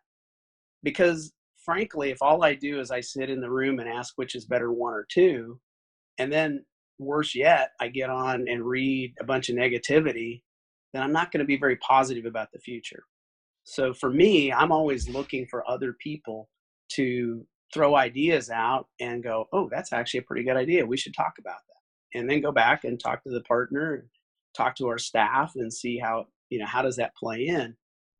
because 0.83 1.33
frankly 1.65 2.11
if 2.11 2.19
all 2.23 2.45
i 2.45 2.55
do 2.55 2.81
is 2.81 2.91
i 2.91 3.01
sit 3.01 3.31
in 3.31 3.41
the 3.41 3.51
room 3.51 3.79
and 3.81 3.89
ask 3.89 4.15
which 4.17 4.35
is 4.35 4.45
better 4.45 4.73
one 4.73 4.93
or 4.93 5.07
two 5.11 5.59
and 6.19 6.33
then 6.33 6.65
worse 6.99 7.35
yet 7.35 7.71
i 7.81 7.89
get 7.89 8.11
on 8.11 8.47
and 8.49 8.65
read 8.65 9.13
a 9.21 9.25
bunch 9.25 9.49
of 9.49 9.57
negativity 9.57 10.43
then 10.93 11.03
i'm 11.03 11.13
not 11.13 11.33
going 11.33 11.41
to 11.41 11.45
be 11.47 11.57
very 11.57 11.77
positive 11.77 12.27
about 12.27 12.49
the 12.53 12.59
future. 12.59 13.05
So 13.65 13.93
for 13.95 14.11
me 14.11 14.53
i'm 14.53 14.73
always 14.73 15.09
looking 15.09 15.47
for 15.47 15.69
other 15.69 15.95
people 16.01 16.49
to 16.91 17.47
throw 17.73 17.97
ideas 17.97 18.51
out 18.51 18.89
and 19.01 19.23
go 19.23 19.47
oh 19.53 19.69
that's 19.71 19.93
actually 19.93 20.21
a 20.21 20.25
pretty 20.25 20.45
good 20.45 20.57
idea. 20.57 20.87
We 20.87 20.97
should 20.97 21.15
talk 21.15 21.35
about 21.39 21.61
that 21.69 21.72
and 22.15 22.29
then 22.29 22.41
go 22.41 22.53
back 22.53 22.85
and 22.85 22.99
talk 22.99 23.23
to 23.25 23.31
the 23.31 23.43
partner 23.43 23.95
and 23.95 24.03
talk 24.57 24.77
to 24.77 24.89
our 24.89 24.99
staff 24.99 25.53
and 25.57 25.73
see 25.73 25.99
how 25.99 26.27
you 26.51 26.59
know 26.59 26.67
how 26.67 26.83
does 26.83 26.97
that 26.97 27.17
play 27.17 27.47
in? 27.47 27.75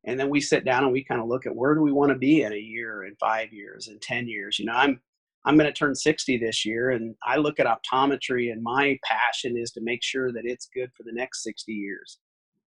And 0.05 0.19
then 0.19 0.29
we 0.29 0.41
sit 0.41 0.65
down 0.65 0.83
and 0.83 0.91
we 0.91 1.03
kind 1.03 1.21
of 1.21 1.27
look 1.27 1.45
at 1.45 1.55
where 1.55 1.75
do 1.75 1.81
we 1.81 1.91
want 1.91 2.11
to 2.11 2.17
be 2.17 2.41
in 2.43 2.51
a 2.53 2.57
year 2.57 3.05
in 3.05 3.15
five 3.19 3.53
years 3.53 3.87
in 3.87 3.99
10 3.99 4.27
years? 4.27 4.59
You 4.59 4.65
know 4.65 4.73
i'm 4.73 4.99
i'm 5.45 5.57
going 5.57 5.71
to 5.71 5.77
turn 5.77 5.95
60 5.95 6.37
this 6.37 6.65
year 6.65 6.91
and 6.91 7.15
i 7.25 7.37
look 7.37 7.59
at 7.59 7.67
optometry 7.67 8.51
and 8.51 8.63
my 8.63 8.97
passion 9.03 9.57
is 9.57 9.71
to 9.71 9.81
make 9.81 10.03
sure 10.03 10.31
that 10.31 10.45
it's 10.45 10.69
good 10.73 10.89
for 10.95 11.03
the 11.03 11.11
next 11.11 11.43
60 11.43 11.71
years 11.73 12.19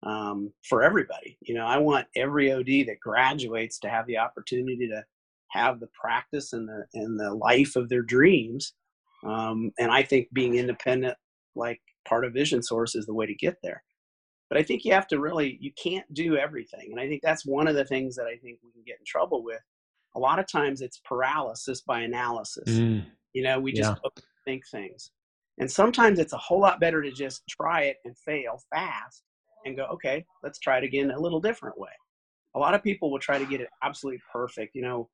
um, 0.04 0.52
for 0.68 0.84
everybody. 0.84 1.38
You 1.42 1.56
know 1.56 1.66
i 1.66 1.78
want 1.78 2.08
every 2.16 2.52
od 2.52 2.66
that 2.88 3.00
graduates 3.02 3.80
to 3.80 3.90
have 3.90 4.06
the 4.08 4.18
opportunity 4.18 4.88
to 4.88 5.04
have 5.50 5.80
the 5.80 5.90
practice 6.00 6.54
and 6.54 6.68
the 6.68 6.86
and 6.94 7.20
the 7.20 7.34
life 7.34 7.76
of 7.76 7.90
their 7.90 8.02
dreams 8.02 8.74
um, 9.26 9.72
and 9.80 9.92
i 9.92 10.02
think 10.02 10.28
being 10.34 10.56
independent 10.56 11.16
like 11.56 11.82
part 12.08 12.26
of 12.26 12.34
vision 12.34 12.62
source 12.62 12.96
is 12.96 13.06
the 13.06 13.14
way 13.14 13.26
to 13.26 13.36
get 13.36 13.56
there 13.64 13.84
but 14.50 14.60
I 14.60 14.64
think 14.64 14.86
you 14.86 14.94
have 14.94 15.08
to 15.08 15.20
really, 15.20 15.58
you 15.60 15.72
can't 15.82 16.12
do 16.14 16.38
everything. 16.38 16.90
And 16.92 17.00
I 17.00 17.08
think 17.08 17.22
that's 17.24 17.46
one 17.46 17.68
of 17.68 17.76
the 17.76 17.86
things 17.86 18.16
that 18.16 18.26
I 18.26 18.38
think 18.38 18.60
we 18.64 18.72
can 18.72 18.84
get 18.86 19.00
in 19.00 19.06
trouble 19.06 19.44
with. 19.44 19.62
A 20.16 20.20
lot 20.20 20.40
of 20.40 20.48
times 20.48 20.82
it's 20.82 21.02
paralysis 21.04 21.82
by 21.82 22.02
analysis. 22.02 22.70
Mm. 22.70 23.06
You 23.34 23.44
know, 23.44 23.60
we 23.60 23.74
just 23.74 24.00
yeah. 24.04 24.22
think 24.46 24.64
things. 24.68 25.12
And 25.58 25.70
sometimes 25.70 26.20
it's 26.20 26.34
a 26.34 26.38
whole 26.38 26.60
lot 26.60 26.80
better 26.80 27.02
to 27.02 27.12
just 27.12 27.44
try 27.50 27.84
it 27.84 27.98
and 28.06 28.18
fail 28.18 28.62
fast 28.74 29.24
and 29.66 29.76
go, 29.76 29.86
okay, 29.86 30.24
let's 30.44 30.60
try 30.60 30.78
it 30.78 30.84
again 30.84 31.12
a 31.12 31.20
little 31.20 31.42
different 31.42 31.78
way. 31.80 31.90
A 32.56 32.60
lot 32.60 32.74
of 32.74 32.84
people 32.84 33.12
will 33.12 33.20
try 33.20 33.38
to 33.40 33.46
get 33.46 33.62
it 33.62 33.68
absolutely 33.84 34.22
perfect. 34.32 34.76
You 34.76 34.84
know, 34.84 35.10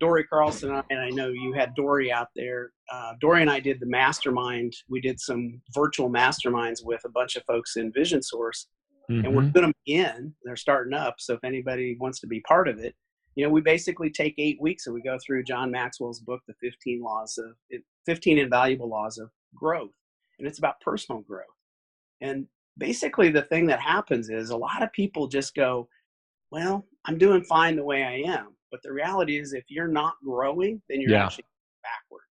Dori 0.00 0.24
Carlson, 0.24 0.82
and 0.90 1.00
I 1.00 1.10
know 1.10 1.28
you 1.28 1.52
had 1.52 1.74
Dori 1.74 2.12
out 2.12 2.28
there. 2.34 2.72
Uh, 2.92 3.12
Dori 3.20 3.40
and 3.42 3.50
I 3.50 3.60
did 3.60 3.80
the 3.80 3.86
mastermind. 3.86 4.72
We 4.88 5.00
did 5.00 5.20
some 5.20 5.60
virtual 5.74 6.10
masterminds 6.10 6.84
with 6.84 7.00
a 7.04 7.10
bunch 7.10 7.36
of 7.36 7.44
folks 7.44 7.76
in 7.76 7.92
Vision 7.92 8.22
Source, 8.22 8.68
mm-hmm. 9.10 9.24
and 9.24 9.34
we're 9.34 9.42
mm-hmm. 9.42 9.52
doing 9.52 9.66
them 9.66 9.74
again. 9.86 10.34
They're 10.44 10.56
starting 10.56 10.94
up. 10.94 11.16
So 11.18 11.34
if 11.34 11.44
anybody 11.44 11.96
wants 12.00 12.20
to 12.20 12.26
be 12.26 12.40
part 12.40 12.68
of 12.68 12.78
it, 12.78 12.94
you 13.36 13.44
know, 13.44 13.50
we 13.50 13.60
basically 13.60 14.10
take 14.10 14.34
eight 14.38 14.60
weeks 14.60 14.86
and 14.86 14.94
we 14.94 15.02
go 15.02 15.18
through 15.24 15.44
John 15.44 15.70
Maxwell's 15.70 16.20
book, 16.20 16.40
The 16.46 16.54
15 16.60 17.02
Laws 17.02 17.38
of 17.38 17.80
15 18.06 18.38
Invaluable 18.38 18.88
Laws 18.88 19.18
of 19.18 19.30
Growth, 19.54 19.94
and 20.38 20.46
it's 20.46 20.58
about 20.58 20.80
personal 20.80 21.20
growth. 21.22 21.46
And 22.20 22.46
basically, 22.78 23.30
the 23.30 23.42
thing 23.42 23.66
that 23.66 23.80
happens 23.80 24.30
is 24.30 24.50
a 24.50 24.56
lot 24.56 24.82
of 24.82 24.92
people 24.92 25.26
just 25.26 25.54
go, 25.54 25.88
"Well, 26.50 26.86
I'm 27.04 27.18
doing 27.18 27.42
fine 27.44 27.76
the 27.76 27.84
way 27.84 28.02
I 28.04 28.30
am." 28.32 28.53
But 28.74 28.82
the 28.82 28.92
reality 28.92 29.38
is, 29.38 29.52
if 29.52 29.64
you're 29.68 29.86
not 29.86 30.14
growing, 30.24 30.82
then 30.88 31.00
you're 31.00 31.12
yeah. 31.12 31.26
actually 31.26 31.44
backwards. 31.84 32.24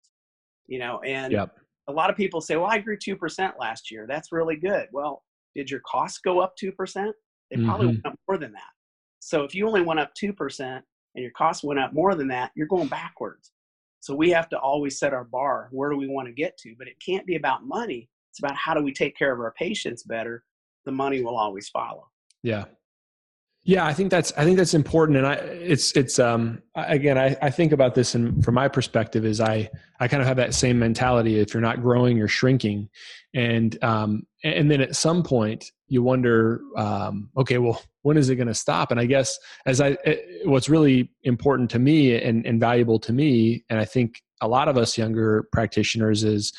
You 0.66 0.78
know, 0.78 1.00
and 1.00 1.32
yep. 1.32 1.56
a 1.88 1.92
lot 1.92 2.10
of 2.10 2.16
people 2.16 2.42
say, 2.42 2.56
"Well, 2.56 2.70
I 2.70 2.78
grew 2.78 2.98
two 2.98 3.16
percent 3.16 3.54
last 3.58 3.90
year. 3.90 4.06
That's 4.06 4.30
really 4.30 4.56
good." 4.56 4.88
Well, 4.92 5.22
did 5.54 5.70
your 5.70 5.80
costs 5.86 6.18
go 6.18 6.40
up 6.40 6.54
2%? 6.62 6.72
They 7.50 7.62
probably 7.64 7.86
mm-hmm. 7.86 7.86
went 7.86 8.06
up 8.06 8.18
more 8.28 8.38
than 8.38 8.52
that. 8.52 8.60
So 9.20 9.44
if 9.44 9.54
you 9.54 9.66
only 9.66 9.82
went 9.82 10.00
up 10.00 10.12
2% 10.20 10.60
and 10.60 10.82
your 11.14 11.30
costs 11.32 11.62
went 11.62 11.80
up 11.80 11.92
more 11.92 12.14
than 12.14 12.28
that, 12.28 12.50
you're 12.56 12.66
going 12.66 12.88
backwards. 12.88 13.52
So 14.00 14.14
we 14.14 14.30
have 14.30 14.48
to 14.50 14.58
always 14.58 14.98
set 14.98 15.14
our 15.14 15.24
bar. 15.24 15.68
Where 15.70 15.90
do 15.90 15.96
we 15.96 16.08
want 16.08 16.28
to 16.28 16.34
get 16.34 16.58
to? 16.58 16.74
But 16.76 16.88
it 16.88 16.96
can't 17.04 17.26
be 17.26 17.36
about 17.36 17.64
money. 17.64 18.08
It's 18.30 18.38
about 18.40 18.56
how 18.56 18.74
do 18.74 18.82
we 18.82 18.92
take 18.92 19.16
care 19.16 19.32
of 19.32 19.40
our 19.40 19.54
patients 19.56 20.02
better. 20.02 20.44
The 20.84 20.92
money 20.92 21.22
will 21.22 21.36
always 21.36 21.68
follow. 21.68 22.08
Yeah. 22.42 22.64
Yeah, 23.66 23.86
I 23.86 23.94
think 23.94 24.10
that's 24.10 24.30
I 24.36 24.44
think 24.44 24.58
that's 24.58 24.74
important, 24.74 25.16
and 25.16 25.26
I 25.26 25.34
it's 25.34 25.96
it's 25.96 26.18
um 26.18 26.62
again 26.74 27.16
I, 27.16 27.34
I 27.40 27.48
think 27.48 27.72
about 27.72 27.94
this 27.94 28.14
and 28.14 28.44
from 28.44 28.54
my 28.54 28.68
perspective 28.68 29.24
is 29.24 29.40
I 29.40 29.70
I 29.98 30.06
kind 30.06 30.20
of 30.20 30.28
have 30.28 30.36
that 30.36 30.52
same 30.52 30.78
mentality. 30.78 31.40
If 31.40 31.54
you're 31.54 31.62
not 31.62 31.80
growing, 31.80 32.18
you're 32.18 32.28
shrinking, 32.28 32.90
and 33.32 33.82
um 33.82 34.26
and 34.42 34.70
then 34.70 34.82
at 34.82 34.94
some 34.96 35.22
point 35.22 35.72
you 35.88 36.02
wonder 36.02 36.60
um 36.76 37.30
okay 37.38 37.56
well 37.56 37.80
when 38.02 38.18
is 38.18 38.28
it 38.28 38.36
going 38.36 38.48
to 38.48 38.54
stop? 38.54 38.90
And 38.90 39.00
I 39.00 39.06
guess 39.06 39.38
as 39.64 39.80
I 39.80 39.96
eh, 40.04 40.16
what's 40.44 40.68
really 40.68 41.10
important 41.22 41.70
to 41.70 41.78
me 41.78 42.14
and 42.22 42.44
and 42.44 42.60
valuable 42.60 42.98
to 42.98 43.14
me, 43.14 43.64
and 43.70 43.80
I 43.80 43.86
think 43.86 44.20
a 44.42 44.48
lot 44.48 44.68
of 44.68 44.76
us 44.76 44.98
younger 44.98 45.48
practitioners 45.52 46.22
is 46.22 46.52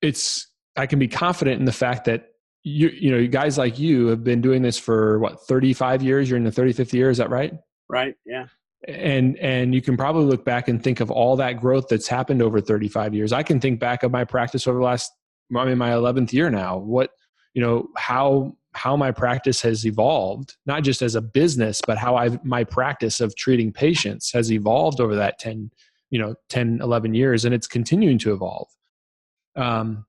it's 0.00 0.48
I 0.74 0.86
can 0.86 0.98
be 0.98 1.08
confident 1.08 1.58
in 1.58 1.66
the 1.66 1.72
fact 1.72 2.06
that 2.06 2.28
you 2.64 2.88
you 2.88 3.10
know 3.10 3.26
guys 3.26 3.58
like 3.58 3.78
you 3.78 4.06
have 4.06 4.24
been 4.24 4.40
doing 4.40 4.62
this 4.62 4.78
for 4.78 5.18
what 5.18 5.46
35 5.46 6.02
years? 6.02 6.28
You're 6.28 6.38
in 6.38 6.44
the 6.44 6.50
35th 6.50 6.92
year 6.92 7.10
is 7.10 7.18
that 7.18 7.30
right? 7.30 7.52
Right 7.88 8.16
yeah. 8.26 8.46
And 8.88 9.38
and 9.38 9.74
you 9.74 9.82
can 9.82 9.96
probably 9.96 10.24
look 10.24 10.44
back 10.44 10.68
and 10.68 10.82
think 10.82 11.00
of 11.00 11.10
all 11.10 11.36
that 11.36 11.60
growth 11.60 11.88
that's 11.88 12.08
happened 12.08 12.42
over 12.42 12.60
35 12.60 13.14
years. 13.14 13.32
I 13.32 13.42
can 13.42 13.60
think 13.60 13.80
back 13.80 14.02
of 14.02 14.10
my 14.10 14.24
practice 14.24 14.66
over 14.66 14.78
the 14.78 14.84
last 14.84 15.12
i'm 15.54 15.68
in 15.68 15.78
my 15.78 15.90
11th 15.90 16.32
year 16.32 16.50
now. 16.50 16.78
What 16.78 17.10
you 17.52 17.62
know 17.62 17.88
how 17.96 18.56
how 18.72 18.96
my 18.96 19.12
practice 19.12 19.62
has 19.62 19.86
evolved 19.86 20.56
not 20.66 20.82
just 20.82 21.00
as 21.00 21.14
a 21.14 21.20
business 21.20 21.80
but 21.86 21.96
how 21.96 22.16
i 22.16 22.36
my 22.42 22.64
practice 22.64 23.20
of 23.20 23.36
treating 23.36 23.72
patients 23.72 24.32
has 24.32 24.50
evolved 24.50 25.00
over 25.00 25.14
that 25.14 25.38
10 25.38 25.70
you 26.10 26.18
know 26.18 26.34
10 26.48 26.80
11 26.82 27.14
years 27.14 27.44
and 27.44 27.54
it's 27.54 27.68
continuing 27.68 28.18
to 28.18 28.32
evolve. 28.32 28.68
Um 29.54 30.06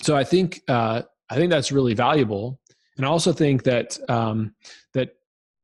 so 0.00 0.16
i 0.16 0.22
think 0.22 0.62
uh 0.68 1.02
I 1.30 1.36
think 1.36 1.50
that's 1.50 1.72
really 1.72 1.94
valuable. 1.94 2.60
And 2.96 3.06
I 3.06 3.08
also 3.08 3.32
think 3.32 3.62
that 3.64 3.98
um, 4.10 4.54
that 4.94 5.16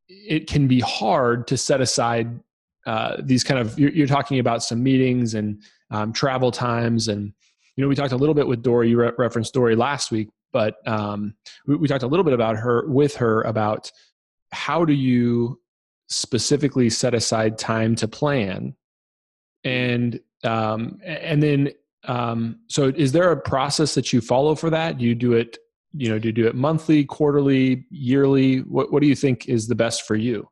it 0.09 0.47
can 0.47 0.69
be 0.69 0.81
hard 0.81 1.47
to 1.49 1.57
set 1.57 1.81
aside 1.81 2.41
uh, 2.87 3.17
these 3.21 3.43
kind 3.43 3.59
of 3.59 3.79
you're, 3.79 3.91
you're, 3.91 4.07
talking 4.07 4.39
about 4.39 4.63
some 4.63 4.83
meetings 4.83 5.35
and 5.35 5.63
um, 5.91 6.13
travel 6.13 6.51
times 6.51 7.09
and 7.09 7.33
you 7.77 7.83
know 7.83 7.89
we 7.89 7.95
talked 7.95 8.13
a 8.13 8.17
little 8.17 8.35
bit 8.35 8.47
with 8.47 8.63
Dori 8.63 8.91
you 8.91 9.01
re- 9.01 9.13
referenced 9.17 9.55
Dori 9.55 9.75
last 9.75 10.11
week 10.11 10.29
but 10.53 10.87
um, 10.87 11.35
we, 11.67 11.77
we 11.77 11.89
talked 11.89 12.03
a 12.03 12.07
little 12.07 12.25
bit 12.25 12.35
about 12.35 12.57
her 12.57 12.87
with 12.87 13.17
her 13.17 13.41
about 13.43 13.91
how 14.53 14.85
do 14.85 14.93
you 14.93 15.59
specifically 16.09 16.91
set 16.91 17.15
aside 17.15 17.57
time 17.57 17.95
to 17.97 18.07
plan 18.07 18.75
and 19.65 20.21
um, 20.45 21.01
and 21.03 21.43
then 21.43 21.71
um, 22.07 22.61
so 22.69 22.93
is 22.97 23.13
there 23.13 23.31
a 23.33 23.37
process 23.37 23.95
that 23.95 24.13
you 24.13 24.21
follow 24.21 24.55
for 24.55 24.71
that? 24.71 24.99
Do 24.99 25.05
you 25.05 25.15
do 25.15 25.33
it, 25.33 25.59
you 25.93 26.09
know, 26.09 26.19
do 26.19 26.29
you 26.29 26.33
do 26.33 26.47
it 26.47 26.55
monthly, 26.55 27.05
quarterly, 27.05 27.87
yearly? 27.91 28.59
What, 28.59 28.93
what 28.93 29.03
do 29.03 29.09
you 29.09 29.15
think 29.15 29.49
is 29.49 29.67
the 29.67 29.75
best 29.75 30.03
for 30.07 30.17
you? 30.17 30.49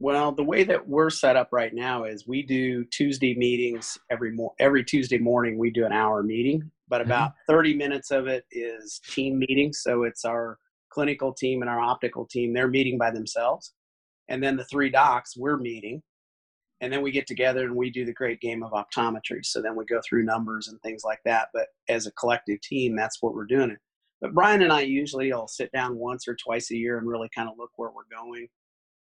Well, 0.00 0.30
the 0.30 0.44
way 0.44 0.62
that 0.64 0.88
we're 0.88 1.10
set 1.10 1.36
up 1.36 1.48
right 1.50 1.74
now 1.74 2.04
is 2.04 2.26
we 2.26 2.42
do 2.42 2.84
Tuesday 2.84 3.34
meetings 3.34 3.98
every 4.10 4.32
mo- 4.32 4.54
every 4.60 4.84
Tuesday 4.84 5.18
morning. 5.18 5.58
We 5.58 5.70
do 5.70 5.84
an 5.84 5.92
hour 5.92 6.22
meeting, 6.22 6.70
but 6.88 7.00
mm-hmm. 7.00 7.10
about 7.10 7.30
mm-hmm. 7.30 7.52
30 7.52 7.74
minutes 7.74 8.10
of 8.12 8.28
it 8.28 8.44
is 8.52 9.00
team 9.10 9.38
meetings. 9.40 9.80
So 9.82 10.04
it's 10.04 10.24
our 10.24 10.58
clinical 10.90 11.32
team 11.32 11.62
and 11.62 11.70
our 11.70 11.80
optical 11.80 12.26
team. 12.26 12.52
They're 12.52 12.68
meeting 12.68 12.96
by 12.96 13.10
themselves, 13.10 13.74
and 14.28 14.40
then 14.40 14.56
the 14.56 14.64
three 14.66 14.88
docs 14.88 15.36
we're 15.36 15.58
meeting 15.58 16.02
and 16.80 16.92
then 16.92 17.02
we 17.02 17.10
get 17.10 17.26
together 17.26 17.64
and 17.64 17.74
we 17.74 17.90
do 17.90 18.04
the 18.04 18.12
great 18.12 18.40
game 18.40 18.62
of 18.62 18.72
optometry. 18.72 19.44
So 19.44 19.60
then 19.60 19.74
we 19.74 19.84
go 19.84 20.00
through 20.08 20.24
numbers 20.24 20.68
and 20.68 20.80
things 20.80 21.02
like 21.04 21.20
that. 21.24 21.48
But 21.52 21.66
as 21.88 22.06
a 22.06 22.12
collective 22.12 22.60
team, 22.60 22.94
that's 22.94 23.20
what 23.20 23.34
we're 23.34 23.46
doing. 23.46 23.76
But 24.20 24.34
Brian 24.34 24.62
and 24.62 24.72
I 24.72 24.82
usually 24.82 25.32
will 25.32 25.48
sit 25.48 25.70
down 25.72 25.96
once 25.96 26.28
or 26.28 26.36
twice 26.36 26.70
a 26.70 26.76
year 26.76 26.98
and 26.98 27.08
really 27.08 27.28
kind 27.34 27.48
of 27.48 27.56
look 27.58 27.70
where 27.76 27.90
we're 27.90 28.16
going. 28.16 28.48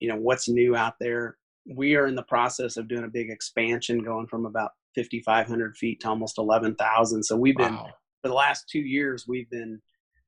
You 0.00 0.08
know, 0.08 0.16
what's 0.16 0.48
new 0.48 0.74
out 0.74 0.94
there. 1.00 1.36
We 1.72 1.94
are 1.94 2.08
in 2.08 2.16
the 2.16 2.24
process 2.24 2.76
of 2.76 2.88
doing 2.88 3.04
a 3.04 3.08
big 3.08 3.30
expansion, 3.30 4.02
going 4.02 4.26
from 4.26 4.46
about 4.46 4.72
5,500 4.96 5.76
feet 5.76 6.00
to 6.00 6.08
almost 6.08 6.38
11,000. 6.38 7.22
So 7.22 7.36
we've 7.36 7.56
been, 7.56 7.74
wow. 7.74 7.90
for 8.22 8.28
the 8.28 8.34
last 8.34 8.68
two 8.68 8.80
years, 8.80 9.26
we've 9.28 9.50
been 9.50 9.80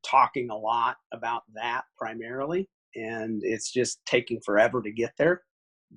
talking 0.05 0.51
a 0.51 0.57
lot 0.57 0.97
about 1.13 1.43
that 1.55 1.83
primarily. 1.99 2.69
And 2.95 3.43
it's 3.43 3.73
just 3.73 3.99
taking 4.07 4.41
forever 4.41 4.81
to 4.83 4.93
get 4.93 5.13
there. 5.19 5.43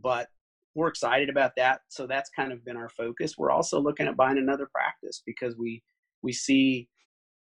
But 0.02 0.30
we're 0.78 0.88
excited 0.88 1.28
about 1.28 1.54
that. 1.58 1.82
So 1.88 2.06
that's 2.06 2.30
kind 2.30 2.52
of 2.52 2.64
been 2.64 2.78
our 2.78 2.90
focus. 2.90 3.34
We're 3.36 3.50
also 3.50 3.80
looking 3.80 4.08
at 4.08 4.16
buying 4.16 4.38
another 4.38 4.70
practice 4.72 5.24
because 5.26 5.58
we 5.58 5.82
we 6.22 6.32
see 6.32 6.88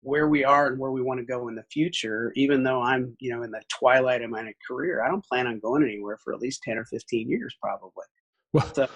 where 0.01 0.29
we 0.29 0.45
are 0.45 0.67
and 0.67 0.79
where 0.79 0.91
we 0.91 1.01
want 1.01 1.19
to 1.19 1.25
go 1.25 1.49
in 1.49 1.55
the 1.55 1.65
future, 1.69 2.31
even 2.35 2.63
though 2.63 2.81
I'm, 2.81 3.17
you 3.19 3.35
know, 3.35 3.43
in 3.43 3.51
the 3.51 3.61
twilight 3.67 4.21
of 4.21 4.29
my 4.29 4.53
career, 4.65 5.03
I 5.03 5.09
don't 5.09 5.25
plan 5.25 5.45
on 5.45 5.59
going 5.59 5.83
anywhere 5.83 6.17
for 6.23 6.33
at 6.33 6.39
least 6.39 6.63
10 6.63 6.77
or 6.77 6.85
15 6.85 7.29
years, 7.29 7.53
probably. 7.61 8.05
Well, 8.53 8.73
so, 8.73 8.87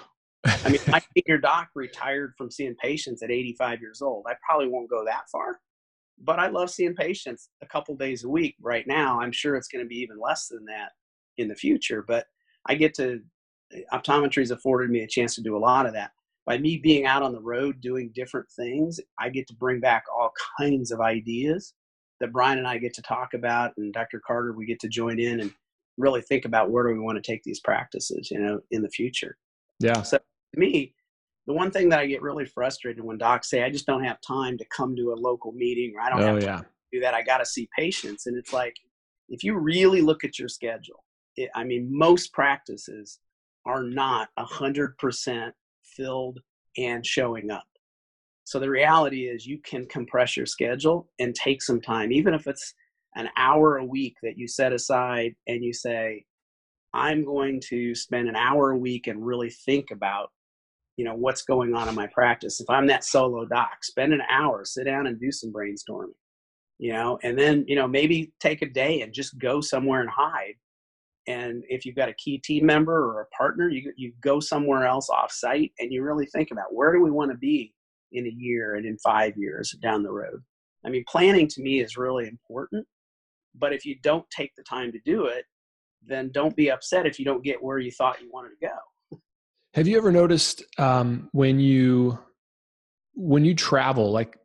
I 0.46 0.70
mean, 0.70 0.80
my 0.88 1.02
senior 1.18 1.38
doc 1.38 1.70
retired 1.76 2.34
from 2.38 2.50
seeing 2.50 2.76
patients 2.76 3.24
at 3.24 3.32
85 3.32 3.82
years 3.82 4.02
old. 4.02 4.26
I 4.30 4.36
probably 4.46 4.70
won't 4.70 4.90
go 4.90 5.04
that 5.04 5.24
far, 5.30 5.60
but 6.24 6.40
I 6.40 6.48
love 6.48 6.70
seeing 6.70 6.96
patients 6.96 7.50
a 7.62 7.66
couple 7.66 7.96
days 7.98 8.24
a 8.24 8.30
week 8.30 8.56
right 8.62 8.88
now. 8.88 9.20
I'm 9.20 9.34
sure 9.34 9.56
it's 9.56 9.68
going 9.68 9.84
to 9.84 9.90
be 9.90 9.98
even 9.98 10.20
less 10.20 10.48
than 10.48 10.64
that 10.66 10.92
in 11.38 11.50
the 11.50 11.56
future, 11.56 12.06
but 12.08 12.28
I 12.68 12.76
get 12.76 12.94
to, 12.96 13.22
optometry 13.94 14.40
has 14.40 14.52
afforded 14.52 14.90
me 14.90 15.02
a 15.02 15.08
chance 15.08 15.36
to 15.36 15.42
do 15.42 15.56
a 15.56 15.60
lot 15.60 15.86
of 15.86 15.94
that 15.94 16.12
by 16.46 16.58
me 16.58 16.78
being 16.78 17.06
out 17.06 17.24
on 17.24 17.32
the 17.32 17.42
road 17.42 17.80
doing 17.82 18.12
different 18.14 18.50
things, 18.52 19.00
I 19.20 19.30
get 19.30 19.48
to 19.48 19.54
bring 19.54 19.80
back 19.80 20.04
all 20.14 20.32
kinds 20.58 20.92
of 20.92 21.00
ideas 21.00 21.74
that 22.20 22.32
Brian 22.32 22.58
and 22.58 22.68
I 22.68 22.78
get 22.78 22.94
to 22.96 23.02
talk 23.02 23.34
about, 23.34 23.72
and 23.78 23.94
Dr. 23.94 24.22
Carter, 24.26 24.54
we 24.54 24.66
get 24.66 24.80
to 24.82 24.88
join 24.88 25.20
in 25.20 25.40
and 25.40 25.54
really 25.98 26.22
think 26.22 26.46
about 26.46 26.70
where 26.70 26.88
do 26.88 26.94
we 26.94 27.00
want 27.00 27.22
to 27.22 27.32
take 27.32 27.44
these 27.44 27.60
practices, 27.60 28.30
you 28.32 28.40
know, 28.40 28.60
in 28.72 28.82
the 28.82 28.90
future. 28.90 29.38
Yeah. 29.80 30.02
So 30.02 30.18
to 30.18 30.60
me, 30.60 30.94
the 31.48 31.54
one 31.54 31.72
thing 31.72 31.90
that 31.90 32.00
I 32.00 32.06
get 32.06 32.22
really 32.22 32.46
frustrated 32.46 33.04
when 33.04 33.18
docs 33.18 33.50
say, 33.50 33.64
I 33.64 33.72
just 33.72 33.88
don't 33.88 34.04
have 34.04 34.20
time 34.22 34.58
to 34.58 34.66
come 34.76 34.96
to 34.96 35.14
a 35.14 35.16
local 35.16 35.52
meeting 35.52 35.94
or 35.96 36.02
I 36.02 36.10
don't 36.10 36.22
oh, 36.22 36.34
have 36.36 36.40
time 36.40 36.44
yeah. 36.44 36.58
to 36.58 36.66
do 36.92 37.00
that. 37.02 37.14
I 37.14 37.24
got 37.24 37.40
to 37.40 37.46
see 37.46 37.68
patients. 37.78 38.28
And 38.28 38.38
it's 38.38 38.54
like, 38.54 38.76
if 39.30 39.44
you 39.44 39.58
really 39.58 40.02
look 40.02 40.24
at 40.24 40.38
your 40.38 40.50
schedule, 40.50 41.04
it, 41.38 41.50
I 41.56 41.64
mean, 41.64 41.88
most 41.90 42.34
practices 42.34 43.20
are 43.66 43.84
not 43.84 44.30
a 44.38 44.46
hundred 44.46 44.98
percent 44.98 45.54
filled 45.84 46.40
and 46.78 47.06
showing 47.06 47.52
up. 47.52 47.64
So 48.44 48.60
the 48.60 48.70
reality 48.70 49.28
is 49.28 49.46
you 49.46 49.60
can 49.60 49.86
compress 49.86 50.36
your 50.36 50.46
schedule 50.46 51.10
and 51.20 51.34
take 51.36 51.62
some 51.62 51.80
time, 51.80 52.12
even 52.12 52.34
if 52.34 52.48
it's 52.48 52.74
an 53.16 53.30
hour 53.38 53.78
a 53.78 53.86
week 53.86 54.16
that 54.24 54.38
you 54.38 54.48
set 54.48 54.74
aside 54.74 55.34
and 55.48 55.64
you 55.64 55.74
say, 55.74 56.26
I'm 56.94 57.24
going 57.24 57.62
to 57.70 57.96
spend 57.96 58.28
an 58.28 58.36
hour 58.36 58.72
a 58.72 58.78
week 58.78 59.08
and 59.08 59.26
really 59.26 59.50
think 59.50 59.92
about, 59.92 60.32
you 60.98 61.06
know, 61.06 61.16
what's 61.16 61.44
going 61.44 61.74
on 61.74 61.88
in 61.88 61.96
my 61.96 62.08
practice. 62.08 62.60
If 62.60 62.70
I'm 62.70 62.88
that 62.88 63.06
solo 63.06 63.46
doc, 63.46 63.84
spend 63.84 64.14
an 64.14 64.22
hour, 64.30 64.66
sit 64.66 64.86
down 64.86 65.08
and 65.08 65.20
do 65.20 65.32
some 65.32 65.54
brainstorming, 65.54 66.14
you 66.80 66.92
know, 66.94 67.20
and 67.24 67.38
then, 67.38 67.64
you 67.68 67.76
know, 67.76 67.88
maybe 67.88 68.34
take 68.40 68.62
a 68.62 68.70
day 68.70 69.02
and 69.02 69.14
just 69.14 69.38
go 69.40 69.62
somewhere 69.62 70.02
and 70.02 70.10
hide 70.10 70.56
and 71.28 71.64
if 71.70 71.86
you've 71.86 71.96
got 71.96 72.10
a 72.10 72.14
key 72.14 72.40
team 72.40 72.66
member 72.66 72.94
or 72.94 73.22
a 73.22 73.36
partner 73.36 73.70
you, 73.70 73.94
you 73.96 74.12
go 74.22 74.40
somewhere 74.40 74.86
else 74.86 75.10
off 75.10 75.32
site 75.32 75.72
and 75.80 75.92
you 75.92 76.04
really 76.04 76.26
think 76.26 76.50
about 76.52 76.74
where 76.74 76.94
do 76.94 77.02
we 77.02 77.12
want 77.12 77.32
to 77.32 77.38
be 77.38 77.74
in 78.12 78.26
a 78.26 78.32
year 78.36 78.76
and 78.76 78.86
in 78.86 78.98
five 78.98 79.38
years 79.38 79.72
down 79.82 80.04
the 80.04 80.12
road. 80.12 80.42
I 80.86 80.90
mean 80.90 81.04
planning 81.08 81.48
to 81.50 81.62
me 81.62 81.82
is 81.82 81.98
really 81.98 82.28
important 82.28 82.86
but 83.56 83.74
if 83.74 83.86
you 83.86 83.96
don't 84.02 84.30
take 84.30 84.56
the 84.56 84.64
time 84.64 84.92
to 84.92 85.00
do 85.06 85.26
it 85.26 85.46
then 86.06 86.32
don't 86.32 86.56
be 86.56 86.72
upset 86.72 87.06
if 87.06 87.20
you 87.20 87.26
don't 87.26 87.44
get 87.44 87.62
where 87.62 87.78
you 87.78 87.92
thought 87.92 88.22
you 88.22 88.30
wanted 88.32 88.50
to 88.50 88.68
go. 88.68 89.20
Have 89.76 89.88
you 89.88 89.98
ever 89.98 90.12
noticed 90.12 90.64
um, 90.80 91.30
when 91.32 91.60
you 91.60 92.18
when 93.14 93.46
you 93.46 93.54
travel 93.54 94.12
like 94.12 94.38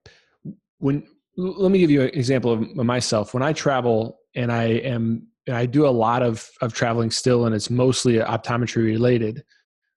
when 0.79 1.07
let 1.37 1.71
me 1.71 1.79
give 1.79 1.91
you 1.91 2.03
an 2.03 2.11
example 2.15 2.53
of 2.53 2.77
myself. 2.77 3.35
When 3.35 3.43
i 3.43 3.53
travel 3.53 4.19
and 4.35 4.51
i 4.51 4.65
am 4.65 5.27
I 5.55 5.67
do 5.67 5.87
a 5.87 5.91
lot 5.91 6.23
of 6.23 6.49
of 6.61 6.75
traveling 6.75 7.11
still, 7.11 7.47
and 7.47 7.55
it's 7.55 7.71
mostly 7.71 8.15
optometry 8.15 8.85
related. 8.85 9.45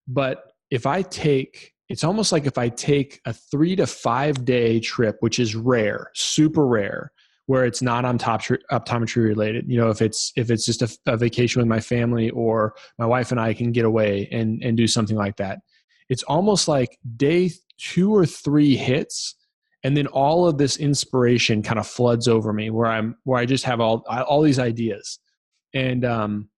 But 0.08 0.52
if 0.70 0.86
I 0.86 1.02
take, 1.02 1.74
it's 1.90 2.04
almost 2.04 2.32
like 2.32 2.46
if 2.46 2.58
I 2.58 2.70
take 2.70 3.20
a 3.26 3.34
three 3.34 3.76
to 3.76 3.88
five 3.88 4.46
day 4.46 4.80
trip, 4.80 5.18
which 5.22 5.40
is 5.40 5.56
rare, 5.56 6.12
super 6.14 6.68
rare, 6.68 7.12
where 7.48 7.66
it's 7.66 7.82
not 7.82 8.04
optometry 8.04 9.24
related. 9.24 9.66
You 9.68 9.80
know, 9.80 9.90
if 9.90 10.02
it's 10.02 10.32
if 10.36 10.52
it's 10.52 10.66
just 10.66 10.82
a, 10.82 10.98
a 11.08 11.18
vacation 11.18 11.62
with 11.62 11.68
my 11.68 11.80
family 11.80 12.30
or 12.30 12.76
my 12.98 13.06
wife 13.06 13.32
and 13.32 13.40
I 13.40 13.54
can 13.54 13.72
get 13.72 13.86
away 13.86 14.28
and 14.32 14.62
and 14.64 14.78
do 14.78 14.88
something 14.88 15.18
like 15.18 15.38
that. 15.38 15.60
It's 16.10 16.24
almost 16.24 16.68
like 16.68 16.98
day 17.18 17.52
two 17.78 18.14
or 18.14 18.26
three 18.26 18.76
hits 18.76 19.36
and 19.84 19.96
then 19.96 20.08
all 20.08 20.48
of 20.48 20.58
this 20.58 20.78
inspiration 20.78 21.62
kind 21.62 21.80
of 21.80 21.88
floods 21.88 22.28
over 22.28 22.52
me 22.52 22.70
where 22.70 22.88
i'm 22.88 23.16
where 23.24 23.40
i 23.40 23.46
just 23.46 23.64
have 23.64 23.80
all 23.80 24.04
all 24.08 24.42
these 24.42 24.60
ideas 24.60 25.20
and 25.74 26.06
um 26.06 26.50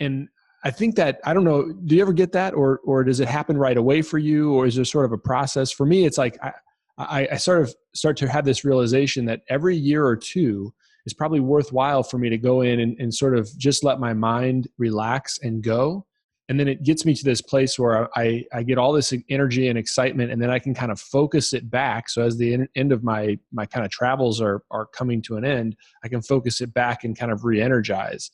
and 0.00 0.28
i 0.64 0.70
think 0.70 0.94
that 0.96 1.20
i 1.24 1.34
don't 1.34 1.44
know 1.44 1.72
do 1.72 1.96
you 1.96 2.02
ever 2.02 2.12
get 2.12 2.32
that? 2.32 2.54
Or 2.54 2.80
or 2.84 3.04
does 3.04 3.20
it 3.20 3.28
happen 3.28 3.56
right 3.56 3.76
away 3.76 4.02
for 4.02 4.18
you? 4.18 4.52
Or 4.54 4.66
is 4.66 4.76
there 4.76 4.84
sort 4.84 5.04
of 5.04 5.12
a 5.12 5.18
process? 5.18 5.70
For 5.72 5.86
me 5.86 6.04
it's 6.06 6.18
like 6.18 6.38
i 6.42 6.52
i, 6.98 7.28
I 7.32 7.36
sort 7.36 7.62
of 7.62 7.74
start 7.94 8.16
to 8.18 8.28
have 8.28 8.44
this 8.44 8.64
realization 8.64 9.24
that 9.26 9.42
every 9.48 9.76
year 9.76 10.04
or 10.04 10.16
two 10.16 10.72
is 11.06 11.14
probably 11.14 11.40
worthwhile 11.40 12.02
for 12.02 12.18
me 12.18 12.28
to 12.28 12.38
go 12.38 12.62
in 12.62 12.80
and, 12.80 12.98
and 12.98 13.14
sort 13.14 13.38
of 13.38 13.48
just 13.58 13.84
let 13.84 14.00
my 14.00 14.12
mind 14.12 14.68
relax 14.78 15.38
and 15.38 15.62
go 15.62 16.04
and 16.48 16.60
then 16.60 16.68
it 16.68 16.82
gets 16.84 17.04
me 17.04 17.12
to 17.14 17.24
this 17.24 17.42
place 17.42 17.78
where 17.78 18.08
I, 18.16 18.44
I 18.52 18.62
get 18.62 18.78
all 18.78 18.92
this 18.92 19.12
energy 19.28 19.68
and 19.68 19.78
excitement 19.78 20.30
and 20.30 20.40
then 20.40 20.50
i 20.50 20.58
can 20.58 20.74
kind 20.74 20.92
of 20.92 21.00
focus 21.00 21.52
it 21.52 21.70
back. 21.70 22.08
So 22.08 22.22
as 22.22 22.36
the 22.36 22.66
end 22.74 22.92
of 22.92 23.02
my 23.02 23.38
my 23.52 23.66
kind 23.66 23.84
of 23.84 23.90
travels 23.90 24.40
are 24.40 24.62
are 24.70 24.86
coming 24.86 25.22
to 25.22 25.36
an 25.36 25.44
end 25.44 25.76
i 26.04 26.08
can 26.08 26.22
focus 26.22 26.60
it 26.60 26.72
back 26.72 27.04
and 27.04 27.18
kind 27.18 27.32
of 27.32 27.44
re-energize. 27.44 28.30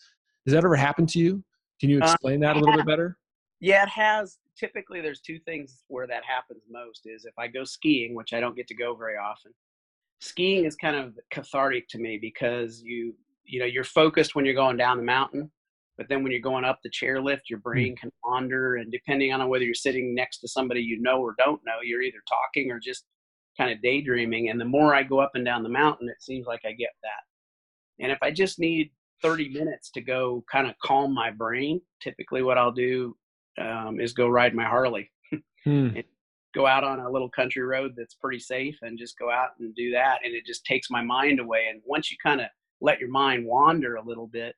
Has 0.46 0.53
that 0.53 0.64
ever 0.64 0.77
happened 0.77 1.09
to 1.11 1.18
you? 1.18 1.44
Can 1.81 1.88
you 1.90 2.01
uh, 2.01 2.05
explain 2.05 2.40
that 2.40 2.57
a 2.57 2.59
little 2.59 2.77
bit 2.77 2.87
better? 2.87 3.16
Yeah 3.61 3.85
it 3.85 3.88
has. 3.88 4.38
Typically 4.59 5.01
there's 5.01 5.20
two 5.20 5.38
things 5.40 5.83
where 5.88 6.07
that 6.07 6.22
happens 6.25 6.62
most 6.70 7.03
is 7.07 7.25
if 7.25 7.35
i 7.38 7.46
go 7.46 7.64
skiing 7.64 8.14
which 8.14 8.33
i 8.33 8.40
don't 8.40 8.57
get 8.57 8.66
to 8.68 8.75
go 8.75 8.94
very 8.94 9.16
often. 9.16 9.53
Skiing 10.20 10.66
is 10.66 10.77
kind 10.77 10.94
of 10.94 11.18
cathartic 11.31 11.88
to 11.88 11.98
me 11.98 12.18
because 12.20 12.83
you 12.83 13.14
you 13.44 13.59
know 13.59 13.66
you're 13.66 13.85
focused 13.85 14.35
when 14.35 14.44
you're 14.44 14.55
going 14.55 14.77
down 14.77 14.98
the 14.98 15.03
mountain 15.03 15.51
but 15.98 16.09
then 16.09 16.22
when 16.22 16.33
you're 16.33 16.40
going 16.40 16.64
up 16.64 16.81
the 16.83 16.90
chairlift, 16.90 17.42
your 17.48 17.59
hmm. 17.59 17.70
brain 17.70 17.96
can 17.96 18.11
wander, 18.24 18.76
and 18.76 18.90
depending 18.90 19.33
on 19.33 19.48
whether 19.48 19.64
you're 19.64 19.74
sitting 19.74 20.14
next 20.14 20.38
to 20.38 20.48
somebody 20.48 20.81
you 20.81 21.00
know 21.00 21.20
or 21.20 21.35
don't 21.38 21.61
know, 21.66 21.76
you're 21.83 22.02
either 22.02 22.22
talking 22.28 22.70
or 22.70 22.78
just 22.78 23.05
kind 23.59 23.70
of 23.70 23.83
daydreaming. 23.83 24.48
And 24.48 24.61
the 24.61 24.64
more 24.64 24.94
I 24.94 25.02
go 25.02 25.20
up 25.20 25.33
and 25.35 25.44
down 25.44 25.62
the 25.62 25.68
mountain, 25.68 26.09
it 26.09 26.22
seems 26.22 26.46
like 26.46 26.61
I 26.64 26.72
get 26.72 26.90
that. 27.02 28.02
And 28.05 28.11
if 28.11 28.18
I 28.22 28.31
just 28.31 28.59
need 28.59 28.90
30 29.22 29.50
minutes 29.50 29.90
to 29.92 30.00
go 30.00 30.44
kind 30.50 30.66
of 30.66 30.74
calm 30.83 31.14
my 31.14 31.31
brain, 31.31 31.81
typically 32.00 32.42
what 32.42 32.59
I'll 32.59 32.72
do 32.72 33.16
um, 33.61 34.00
is 34.00 34.12
go 34.12 34.28
ride 34.28 34.55
my 34.55 34.64
Harley. 34.64 35.11
hmm. 35.64 35.88
go 36.55 36.66
out 36.66 36.85
on 36.85 37.00
a 37.00 37.11
little 37.11 37.31
country 37.31 37.62
road 37.62 37.94
that's 37.96 38.12
pretty 38.12 38.38
safe 38.38 38.76
and 38.83 38.98
just 38.98 39.18
go 39.18 39.31
out 39.31 39.50
and 39.59 39.74
do 39.74 39.90
that. 39.90 40.18
And 40.22 40.35
it 40.35 40.44
just 40.44 40.66
takes 40.66 40.90
my 40.90 41.02
mind 41.02 41.40
away. 41.40 41.68
And 41.70 41.81
once 41.87 42.11
you 42.11 42.18
kind 42.22 42.42
of 42.42 42.48
let 42.83 43.00
your 43.00 43.09
mind 43.09 43.46
wander 43.46 43.96
a 43.96 44.05
little 44.05 44.26
bit, 44.26 44.55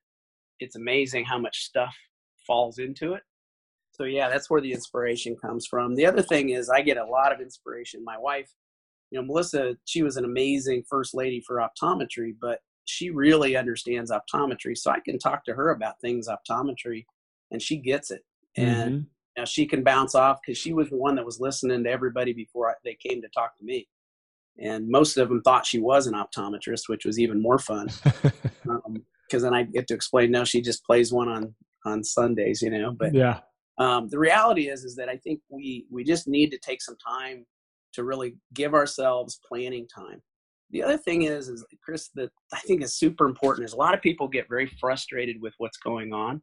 it's 0.59 0.75
amazing 0.75 1.25
how 1.25 1.37
much 1.37 1.63
stuff 1.65 1.95
falls 2.45 2.79
into 2.79 3.13
it. 3.13 3.23
So 3.91 4.03
yeah, 4.03 4.29
that's 4.29 4.49
where 4.49 4.61
the 4.61 4.73
inspiration 4.73 5.35
comes 5.37 5.65
from. 5.65 5.95
The 5.95 6.05
other 6.05 6.21
thing 6.21 6.49
is 6.49 6.69
I 6.69 6.81
get 6.81 6.97
a 6.97 7.05
lot 7.05 7.33
of 7.33 7.39
inspiration. 7.39 8.03
My 8.03 8.17
wife, 8.17 8.51
you 9.09 9.19
know, 9.19 9.25
Melissa, 9.25 9.77
she 9.85 10.03
was 10.03 10.17
an 10.17 10.25
amazing 10.25 10.83
first 10.89 11.13
lady 11.13 11.41
for 11.41 11.57
optometry, 11.57 12.35
but 12.39 12.59
she 12.83 13.09
really 13.09 13.55
understands 13.55 14.11
optometry. 14.11 14.77
So 14.77 14.91
I 14.91 14.99
can 14.99 15.17
talk 15.17 15.45
to 15.45 15.53
her 15.53 15.71
about 15.71 15.99
things 16.01 16.27
optometry 16.27 17.05
and 17.51 17.61
she 17.61 17.77
gets 17.77 18.11
it. 18.11 18.23
And 18.57 18.91
mm-hmm. 18.91 19.41
know, 19.41 19.45
she 19.45 19.65
can 19.65 19.83
bounce 19.83 20.13
off 20.13 20.39
because 20.45 20.57
she 20.57 20.73
was 20.73 20.89
the 20.89 20.97
one 20.97 21.15
that 21.15 21.25
was 21.25 21.39
listening 21.39 21.83
to 21.83 21.89
everybody 21.89 22.33
before 22.33 22.69
I, 22.69 22.73
they 22.83 22.95
came 22.95 23.21
to 23.21 23.29
talk 23.29 23.57
to 23.57 23.63
me. 23.63 23.87
And 24.59 24.87
most 24.87 25.17
of 25.17 25.27
them 25.29 25.41
thought 25.41 25.65
she 25.65 25.79
was 25.79 26.07
an 26.07 26.13
optometrist, 26.13 26.87
which 26.87 27.05
was 27.05 27.19
even 27.19 27.41
more 27.41 27.59
fun. 27.59 27.89
um, 28.69 29.03
because 29.35 29.43
then 29.43 29.53
I 29.53 29.63
get 29.63 29.87
to 29.87 29.93
explain. 29.93 30.31
No, 30.31 30.45
she 30.45 30.61
just 30.61 30.85
plays 30.85 31.11
one 31.11 31.27
on 31.27 31.53
on 31.85 32.03
Sundays, 32.03 32.61
you 32.61 32.69
know. 32.69 32.91
But 32.97 33.13
yeah, 33.13 33.39
um, 33.77 34.07
the 34.09 34.17
reality 34.17 34.69
is 34.69 34.85
is 34.85 34.95
that 34.95 35.09
I 35.09 35.17
think 35.17 35.41
we 35.49 35.85
we 35.91 36.05
just 36.05 36.27
need 36.27 36.51
to 36.51 36.57
take 36.59 36.81
some 36.81 36.95
time 37.05 37.45
to 37.93 38.05
really 38.05 38.35
give 38.53 38.73
ourselves 38.73 39.39
planning 39.45 39.87
time. 39.93 40.21
The 40.71 40.83
other 40.83 40.97
thing 40.97 41.23
is 41.23 41.49
is 41.49 41.65
Chris 41.83 42.09
that 42.15 42.29
I 42.53 42.59
think 42.59 42.81
is 42.81 42.95
super 42.95 43.25
important 43.25 43.65
is 43.65 43.73
a 43.73 43.77
lot 43.77 43.93
of 43.93 44.01
people 44.01 44.27
get 44.29 44.47
very 44.47 44.71
frustrated 44.79 45.41
with 45.41 45.53
what's 45.57 45.77
going 45.77 46.13
on. 46.13 46.41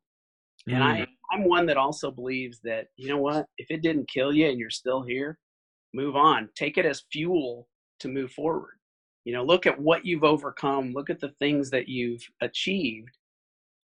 And 0.68 0.76
mm. 0.76 0.82
I, 0.82 1.06
I'm 1.32 1.44
one 1.44 1.66
that 1.66 1.76
also 1.76 2.10
believes 2.10 2.60
that, 2.62 2.86
you 2.96 3.08
know 3.08 3.18
what, 3.18 3.46
if 3.58 3.66
it 3.70 3.82
didn't 3.82 4.08
kill 4.08 4.32
you 4.32 4.48
and 4.48 4.60
you're 4.60 4.70
still 4.70 5.02
here, 5.02 5.36
move 5.92 6.14
on. 6.14 6.50
Take 6.54 6.78
it 6.78 6.86
as 6.86 7.02
fuel 7.10 7.66
to 7.98 8.08
move 8.08 8.30
forward 8.30 8.74
you 9.24 9.32
know 9.32 9.44
look 9.44 9.66
at 9.66 9.78
what 9.78 10.04
you've 10.04 10.24
overcome 10.24 10.92
look 10.92 11.10
at 11.10 11.20
the 11.20 11.32
things 11.38 11.70
that 11.70 11.88
you've 11.88 12.22
achieved 12.40 13.16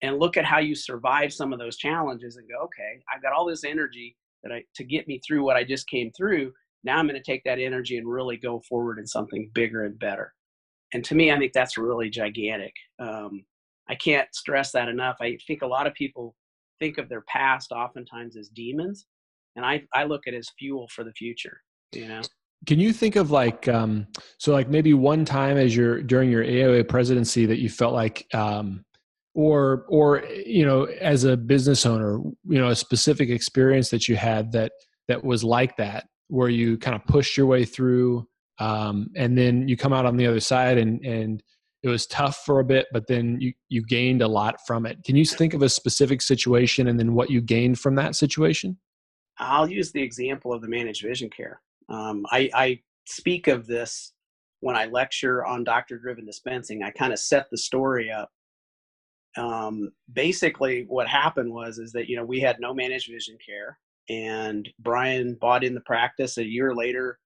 and 0.02 0.18
look 0.18 0.36
at 0.36 0.44
how 0.44 0.58
you 0.58 0.74
survive 0.74 1.32
some 1.32 1.52
of 1.52 1.58
those 1.58 1.76
challenges 1.76 2.36
and 2.36 2.48
go 2.48 2.62
okay 2.64 3.00
i've 3.12 3.22
got 3.22 3.32
all 3.32 3.46
this 3.46 3.64
energy 3.64 4.16
that 4.42 4.52
i 4.52 4.62
to 4.74 4.84
get 4.84 5.08
me 5.08 5.20
through 5.26 5.44
what 5.44 5.56
i 5.56 5.64
just 5.64 5.88
came 5.88 6.10
through. 6.12 6.52
Now 6.84 6.98
i'm 6.98 7.06
going 7.06 7.14
to 7.14 7.22
take 7.22 7.44
that 7.44 7.60
energy 7.60 7.96
and 7.96 8.08
really 8.08 8.36
go 8.36 8.60
forward 8.68 8.98
in 8.98 9.06
something 9.06 9.50
bigger 9.54 9.84
and 9.84 9.96
better. 9.98 10.34
And 10.92 11.04
to 11.04 11.14
me 11.14 11.30
i 11.30 11.38
think 11.38 11.52
that's 11.52 11.78
really 11.78 12.10
gigantic. 12.10 12.74
Um, 12.98 13.44
i 13.88 13.94
can't 13.94 14.28
stress 14.34 14.72
that 14.72 14.88
enough. 14.88 15.16
I 15.20 15.38
think 15.46 15.62
a 15.62 15.66
lot 15.66 15.86
of 15.86 15.94
people 15.94 16.34
think 16.82 16.98
of 16.98 17.08
their 17.08 17.22
past 17.22 17.70
oftentimes 17.70 18.36
as 18.36 18.48
demons 18.48 19.06
and 19.54 19.64
i, 19.64 19.82
I 19.94 20.02
look 20.04 20.22
at 20.26 20.34
it 20.34 20.38
as 20.38 20.50
fuel 20.58 20.88
for 20.92 21.04
the 21.04 21.12
future 21.12 21.60
you 21.92 22.08
know 22.08 22.22
can 22.66 22.78
you 22.78 22.92
think 22.92 23.16
of 23.16 23.30
like 23.30 23.68
um, 23.68 24.06
so 24.38 24.52
like 24.52 24.68
maybe 24.68 24.94
one 24.94 25.24
time 25.24 25.56
as 25.56 25.74
your 25.74 26.02
during 26.02 26.30
your 26.30 26.44
AOA 26.44 26.88
presidency 26.88 27.46
that 27.46 27.58
you 27.58 27.68
felt 27.68 27.92
like 27.92 28.26
um, 28.34 28.84
or 29.34 29.84
or 29.88 30.24
you 30.46 30.64
know 30.64 30.84
as 31.00 31.24
a 31.24 31.36
business 31.36 31.86
owner 31.86 32.18
you 32.44 32.58
know 32.58 32.68
a 32.68 32.76
specific 32.76 33.30
experience 33.30 33.90
that 33.90 34.08
you 34.08 34.16
had 34.16 34.52
that 34.52 34.72
that 35.08 35.24
was 35.24 35.42
like 35.42 35.76
that 35.76 36.06
where 36.28 36.48
you 36.48 36.78
kind 36.78 36.94
of 36.94 37.04
pushed 37.06 37.36
your 37.36 37.46
way 37.46 37.64
through 37.64 38.26
um, 38.58 39.08
and 39.16 39.36
then 39.36 39.66
you 39.66 39.76
come 39.76 39.92
out 39.92 40.06
on 40.06 40.16
the 40.16 40.26
other 40.26 40.40
side 40.40 40.78
and 40.78 41.04
and 41.04 41.42
it 41.82 41.88
was 41.88 42.06
tough 42.06 42.42
for 42.44 42.60
a 42.60 42.64
bit 42.64 42.86
but 42.92 43.08
then 43.08 43.40
you 43.40 43.52
you 43.68 43.82
gained 43.82 44.22
a 44.22 44.28
lot 44.28 44.56
from 44.66 44.86
it. 44.86 45.02
Can 45.04 45.16
you 45.16 45.24
think 45.24 45.52
of 45.52 45.62
a 45.62 45.68
specific 45.68 46.22
situation 46.22 46.86
and 46.86 46.98
then 46.98 47.14
what 47.14 47.30
you 47.30 47.40
gained 47.40 47.80
from 47.80 47.96
that 47.96 48.14
situation? 48.14 48.78
I'll 49.38 49.68
use 49.68 49.90
the 49.90 50.02
example 50.02 50.52
of 50.52 50.60
the 50.60 50.68
managed 50.68 51.02
vision 51.02 51.28
care 51.28 51.60
um, 51.92 52.24
I, 52.30 52.50
I 52.54 52.80
speak 53.06 53.48
of 53.48 53.66
this 53.66 54.12
when 54.60 54.76
i 54.76 54.86
lecture 54.86 55.44
on 55.44 55.64
doctor 55.64 55.98
driven 55.98 56.24
dispensing 56.24 56.82
i 56.82 56.90
kind 56.90 57.12
of 57.12 57.18
set 57.18 57.46
the 57.50 57.58
story 57.58 58.10
up. 58.10 58.30
Um, 59.36 59.92
basically 60.12 60.84
what 60.88 61.08
happened 61.08 61.52
was 61.52 61.78
is 61.78 61.92
that 61.92 62.06
you 62.06 62.16
know 62.16 62.24
we 62.24 62.38
had 62.38 62.56
no 62.60 62.74
managed 62.74 63.10
vision 63.10 63.38
care 63.44 63.78
and 64.10 64.68
brian 64.78 65.38
bought 65.40 65.64
in 65.64 65.74
the 65.74 65.80
practice 65.82 66.38
a 66.38 66.44
year 66.44 66.74
later. 66.74 67.18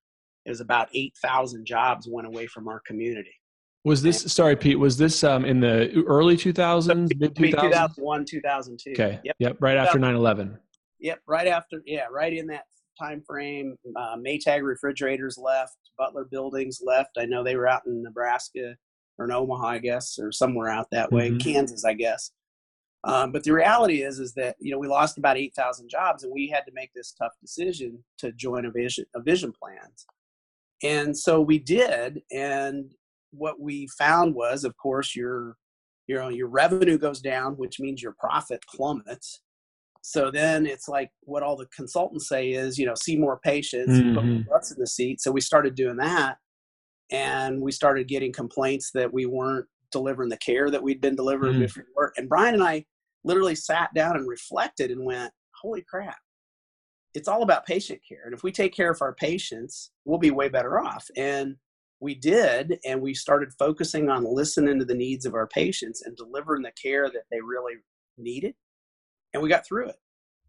It 0.45 0.51
was 0.51 0.61
about 0.61 0.89
8000 0.95 1.67
jobs 1.67 2.07
went 2.09 2.29
away 2.29 2.47
from 2.47 2.69
our 2.69 2.81
community. 2.87 3.35
Was 3.85 4.03
this 4.03 4.23
and, 4.23 4.31
sorry 4.31 4.55
pete 4.55 4.79
was 4.79 4.97
this 4.97 5.25
um, 5.25 5.45
in 5.45 5.59
the 5.59 6.05
early 6.07 6.37
2000s 6.37 7.11
mid 7.19 7.35
2001 7.35 8.25
2002 8.25 8.91
okay. 8.93 9.21
Yep, 9.25 9.37
yep 9.41 9.57
right 9.59 9.77
after 9.77 9.99
9-11 9.99 10.57
yep 11.01 11.19
right 11.27 11.49
after 11.49 11.83
yeah 11.87 12.07
right 12.11 12.33
in 12.33 12.47
that 12.47 12.67
time 12.99 13.23
frame 13.27 13.77
uh, 13.97 14.17
maytag 14.17 14.63
refrigerators 14.63 15.39
left 15.39 15.77
butler 15.99 16.25
buildings 16.25 16.81
left 16.85 17.11
i 17.19 17.25
know 17.25 17.43
they 17.43 17.57
were 17.57 17.69
out 17.69 17.83
in 17.87 18.03
nebraska 18.03 18.75
or 19.19 19.25
in 19.25 19.33
Omaha, 19.33 19.67
I 19.67 19.79
guess, 19.79 20.19
or 20.19 20.33
somewhere 20.33 20.69
out 20.69 20.89
that 20.91 21.13
way, 21.13 21.31
mm-hmm. 21.31 21.39
Kansas, 21.39 21.85
I 21.85 21.95
guess. 21.95 22.33
Um, 23.05 23.31
but 23.31 23.45
the 23.45 23.53
reality 23.53 24.03
is, 24.03 24.19
is 24.19 24.35
that 24.35 24.57
you 24.59 24.73
know 24.73 24.79
we 24.79 24.89
lost 24.89 25.19
about 25.19 25.37
eight 25.37 25.55
thousand 25.55 25.89
jobs, 25.89 26.25
and 26.25 26.33
we 26.33 26.49
had 26.49 26.67
to 26.67 26.73
make 26.75 26.91
this 26.95 27.13
tough 27.13 27.33
decision 27.41 28.03
to 28.19 28.33
join 28.33 28.67
a 28.67 28.71
vision, 28.71 29.05
a 29.15 29.21
vision 29.21 29.53
plans. 29.53 30.07
And 30.83 31.17
so 31.17 31.41
we 31.41 31.59
did, 31.59 32.23
and 32.33 32.93
what 33.31 33.61
we 33.61 33.87
found 33.99 34.35
was, 34.35 34.65
of 34.65 34.77
course, 34.77 35.15
your 35.15 35.57
you 36.09 36.17
know 36.17 36.29
your 36.29 36.49
revenue 36.49 36.99
goes 36.99 37.21
down, 37.21 37.55
which 37.55 37.79
means 37.79 38.03
your 38.03 38.17
profit 38.19 38.63
plummets. 38.69 39.41
So 40.09 40.31
then 40.31 40.67
it's 40.67 40.87
like 40.87 41.11
what 41.23 41.43
all 41.43 41.57
the 41.57 41.67
consultants 41.75 42.29
say 42.29 42.51
is, 42.51 42.79
you 42.79 42.87
know, 42.87 42.95
see 42.95 43.17
more 43.17 43.41
patients, 43.43 43.99
mm-hmm. 43.99 44.15
put 44.15 44.49
butts 44.49 44.71
in 44.71 44.79
the 44.79 44.87
seat. 44.87 45.21
So 45.21 45.33
we 45.33 45.41
started 45.41 45.75
doing 45.75 45.97
that 45.97 46.37
and 47.11 47.61
we 47.61 47.73
started 47.73 48.07
getting 48.07 48.33
complaints 48.33 48.93
that 48.95 49.13
we 49.13 49.27
weren't 49.27 49.67
delivering 49.91 50.29
the 50.29 50.37
care 50.37 50.71
that 50.71 50.81
we'd 50.81 51.01
been 51.01 51.17
delivering 51.17 51.57
mm. 51.57 51.61
before. 51.63 52.13
And 52.17 52.29
Brian 52.29 52.55
and 52.55 52.63
I 52.63 52.85
literally 53.25 53.57
sat 53.57 53.93
down 53.95 54.17
and 54.17 54.29
reflected 54.29 54.93
and 54.93 55.05
went, 55.05 55.33
"Holy 55.61 55.83
crap! 55.83 56.19
It's 57.15 57.27
all 57.27 57.43
about 57.43 57.67
patient 57.67 58.01
care, 58.09 58.23
and 58.27 58.35
if 58.35 58.45
we 58.45 58.53
take 58.53 58.75
care 58.75 58.93
of 58.93 59.03
our 59.03 59.15
patients, 59.15 59.91
we'll 60.05 60.19
be 60.19 60.31
way 60.31 60.49
better 60.49 60.79
off." 60.79 61.09
And 61.17 61.57
we 61.99 62.15
did, 62.15 62.79
and 62.85 63.03
we 63.03 63.13
started 63.13 63.53
focusing 63.59 64.09
on 64.09 64.25
listening 64.25 64.79
to 64.79 64.85
the 64.85 64.95
needs 64.95 65.27
of 65.27 65.35
our 65.35 65.49
patients 65.49 66.03
and 66.03 66.17
delivering 66.17 66.63
the 66.63 66.73
care 66.81 67.11
that 67.11 67.25
they 67.31 67.41
really 67.41 67.75
needed, 68.19 68.55
and 69.37 69.43
we 69.43 69.51
got 69.51 69.67
through 69.67 69.89
it. 69.89 69.97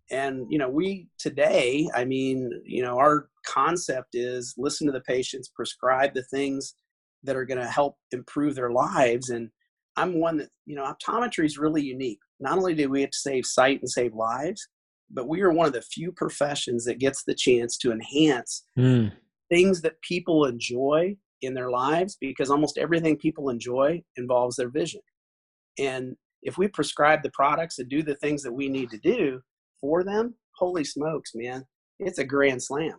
And 0.10 0.48
you 0.50 0.58
know 0.58 0.70
we 0.70 1.10
today 1.20 1.90
i 1.94 2.06
mean 2.06 2.50
you 2.64 2.82
know 2.82 2.98
our 2.98 3.28
concept 3.46 4.12
is 4.14 4.54
listen 4.58 4.88
to 4.88 4.94
the 4.94 5.02
patients 5.02 5.52
prescribe 5.54 6.14
the 6.14 6.24
things 6.24 6.76
that 7.24 7.36
are 7.36 7.44
going 7.44 7.60
to 7.60 7.68
help 7.68 7.98
improve 8.14 8.56
their 8.56 8.72
lives 8.72 9.32
and 9.32 9.50
i'm 9.98 10.22
one 10.22 10.38
that 10.38 10.48
you 10.66 10.78
know 10.78 10.86
optometry 10.86 11.44
is 11.44 11.58
really 11.58 11.82
unique. 11.82 12.20
Not 12.40 12.58
only 12.58 12.74
do 12.74 12.90
we 12.90 13.02
have 13.02 13.10
to 13.10 13.18
save 13.18 13.46
sight 13.46 13.82
and 13.82 13.90
save 13.90 14.14
lives 14.14 14.66
but 15.10 15.28
we 15.28 15.42
are 15.42 15.52
one 15.52 15.68
of 15.68 15.74
the 15.74 15.82
few 15.82 16.14
professions 16.14 16.86
that 16.86 17.00
gets 17.00 17.24
the 17.24 17.36
chance 17.36 17.78
to 17.80 17.92
enhance 17.92 18.64
mm. 18.80 19.12
things 19.50 19.82
that 19.82 20.02
people 20.02 20.46
enjoy 20.46 21.18
in 21.42 21.54
their 21.54 21.70
lives 21.70 22.18
because 22.20 22.50
almost 22.50 22.78
everything 22.78 23.18
people 23.18 23.50
enjoy 23.50 24.02
involves 24.16 24.56
their 24.56 24.70
vision. 24.70 25.02
And 25.78 26.16
if 26.42 26.58
we 26.58 26.68
prescribe 26.68 27.24
the 27.24 27.32
products 27.32 27.80
and 27.80 27.90
do 27.90 28.04
the 28.04 28.16
things 28.16 28.44
that 28.44 28.54
we 28.54 28.70
need 28.70 28.90
to 28.90 28.98
do 28.98 29.42
for 29.80 30.04
them, 30.04 30.36
holy 30.56 30.84
smokes, 30.84 31.32
man, 31.36 31.66
it's 32.00 32.20
a 32.20 32.24
grand 32.24 32.62
slam. 32.62 32.94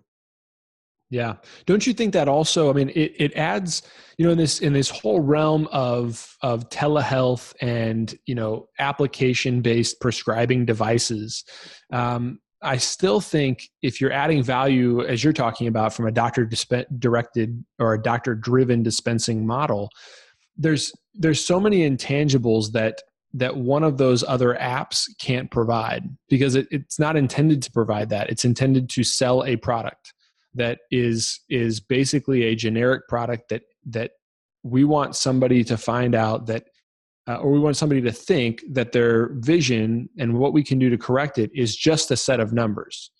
Yeah. 1.11 1.37
Don't 1.65 1.87
you 1.87 1.95
think 1.95 2.13
that 2.13 2.29
also, 2.29 2.69
I 2.69 2.75
mean, 2.75 2.91
it, 2.91 3.15
it 3.17 3.35
adds, 3.35 3.83
you 4.19 4.27
know, 4.27 4.33
in 4.33 4.39
this, 4.39 4.61
in 4.61 4.75
this 4.75 4.91
whole 4.91 5.21
realm 5.21 5.67
of, 5.73 6.37
of 6.43 6.69
telehealth 6.69 7.55
and, 7.63 8.15
you 8.27 8.35
know, 8.35 8.69
application 8.79 9.63
based 9.63 10.01
prescribing 10.01 10.67
devices, 10.67 11.45
um, 11.93 12.41
I 12.61 12.77
still 12.77 13.21
think 13.21 13.71
if 13.83 14.01
you're 14.01 14.13
adding 14.13 14.43
value, 14.43 15.03
as 15.03 15.25
you're 15.25 15.33
talking 15.33 15.69
about 15.69 15.95
from 15.95 16.07
a 16.07 16.13
doctor 16.13 16.45
disp- 16.45 16.91
directed 16.99 17.65
or 17.79 17.95
a 17.95 18.03
doctor 18.03 18.35
driven 18.35 18.83
dispensing 18.83 19.47
model, 19.47 19.89
there's, 20.57 20.93
there's 21.15 21.43
so 21.43 21.59
many 21.59 21.89
intangibles 21.89 22.73
that 22.73 23.01
that 23.35 23.57
one 23.57 23.85
of 23.85 23.99
those 23.99 24.25
other 24.25 24.57
apps 24.61 25.05
can't 25.21 25.51
provide 25.51 26.05
because 26.29 26.55
it, 26.55 26.67
it's 26.71 26.99
not 26.99 27.17
intended 27.17 27.63
to 27.63 27.71
provide 27.71 28.09
that. 28.11 28.31
It's 28.31 28.45
intended 28.45 28.89
to 28.91 29.05
sell 29.05 29.45
a 29.45 29.57
product 29.57 30.15
that 30.55 30.81
is 30.91 31.41
is 31.51 31.81
basically 31.81 32.45
a 32.45 32.55
generic 32.55 33.07
product 33.09 33.51
that 33.51 33.63
that 33.87 34.13
we 34.63 34.85
want 34.85 35.15
somebody 35.15 35.63
to 35.65 35.77
find 35.77 36.15
out 36.15 36.47
that 36.47 36.65
uh, 37.29 37.37
or 37.37 37.51
we 37.51 37.59
want 37.59 37.77
somebody 37.77 38.01
to 38.01 38.13
think 38.13 38.63
that 38.71 38.93
their 38.93 39.31
vision 39.35 40.09
and 40.19 40.39
what 40.39 40.55
we 40.55 40.65
can 40.65 40.79
do 40.79 40.89
to 40.89 40.97
correct 40.97 41.37
it 41.37 41.51
is 41.55 41.77
just 41.77 42.11
a 42.11 42.17
set 42.17 42.41
of 42.41 42.55
numbers. 42.55 43.11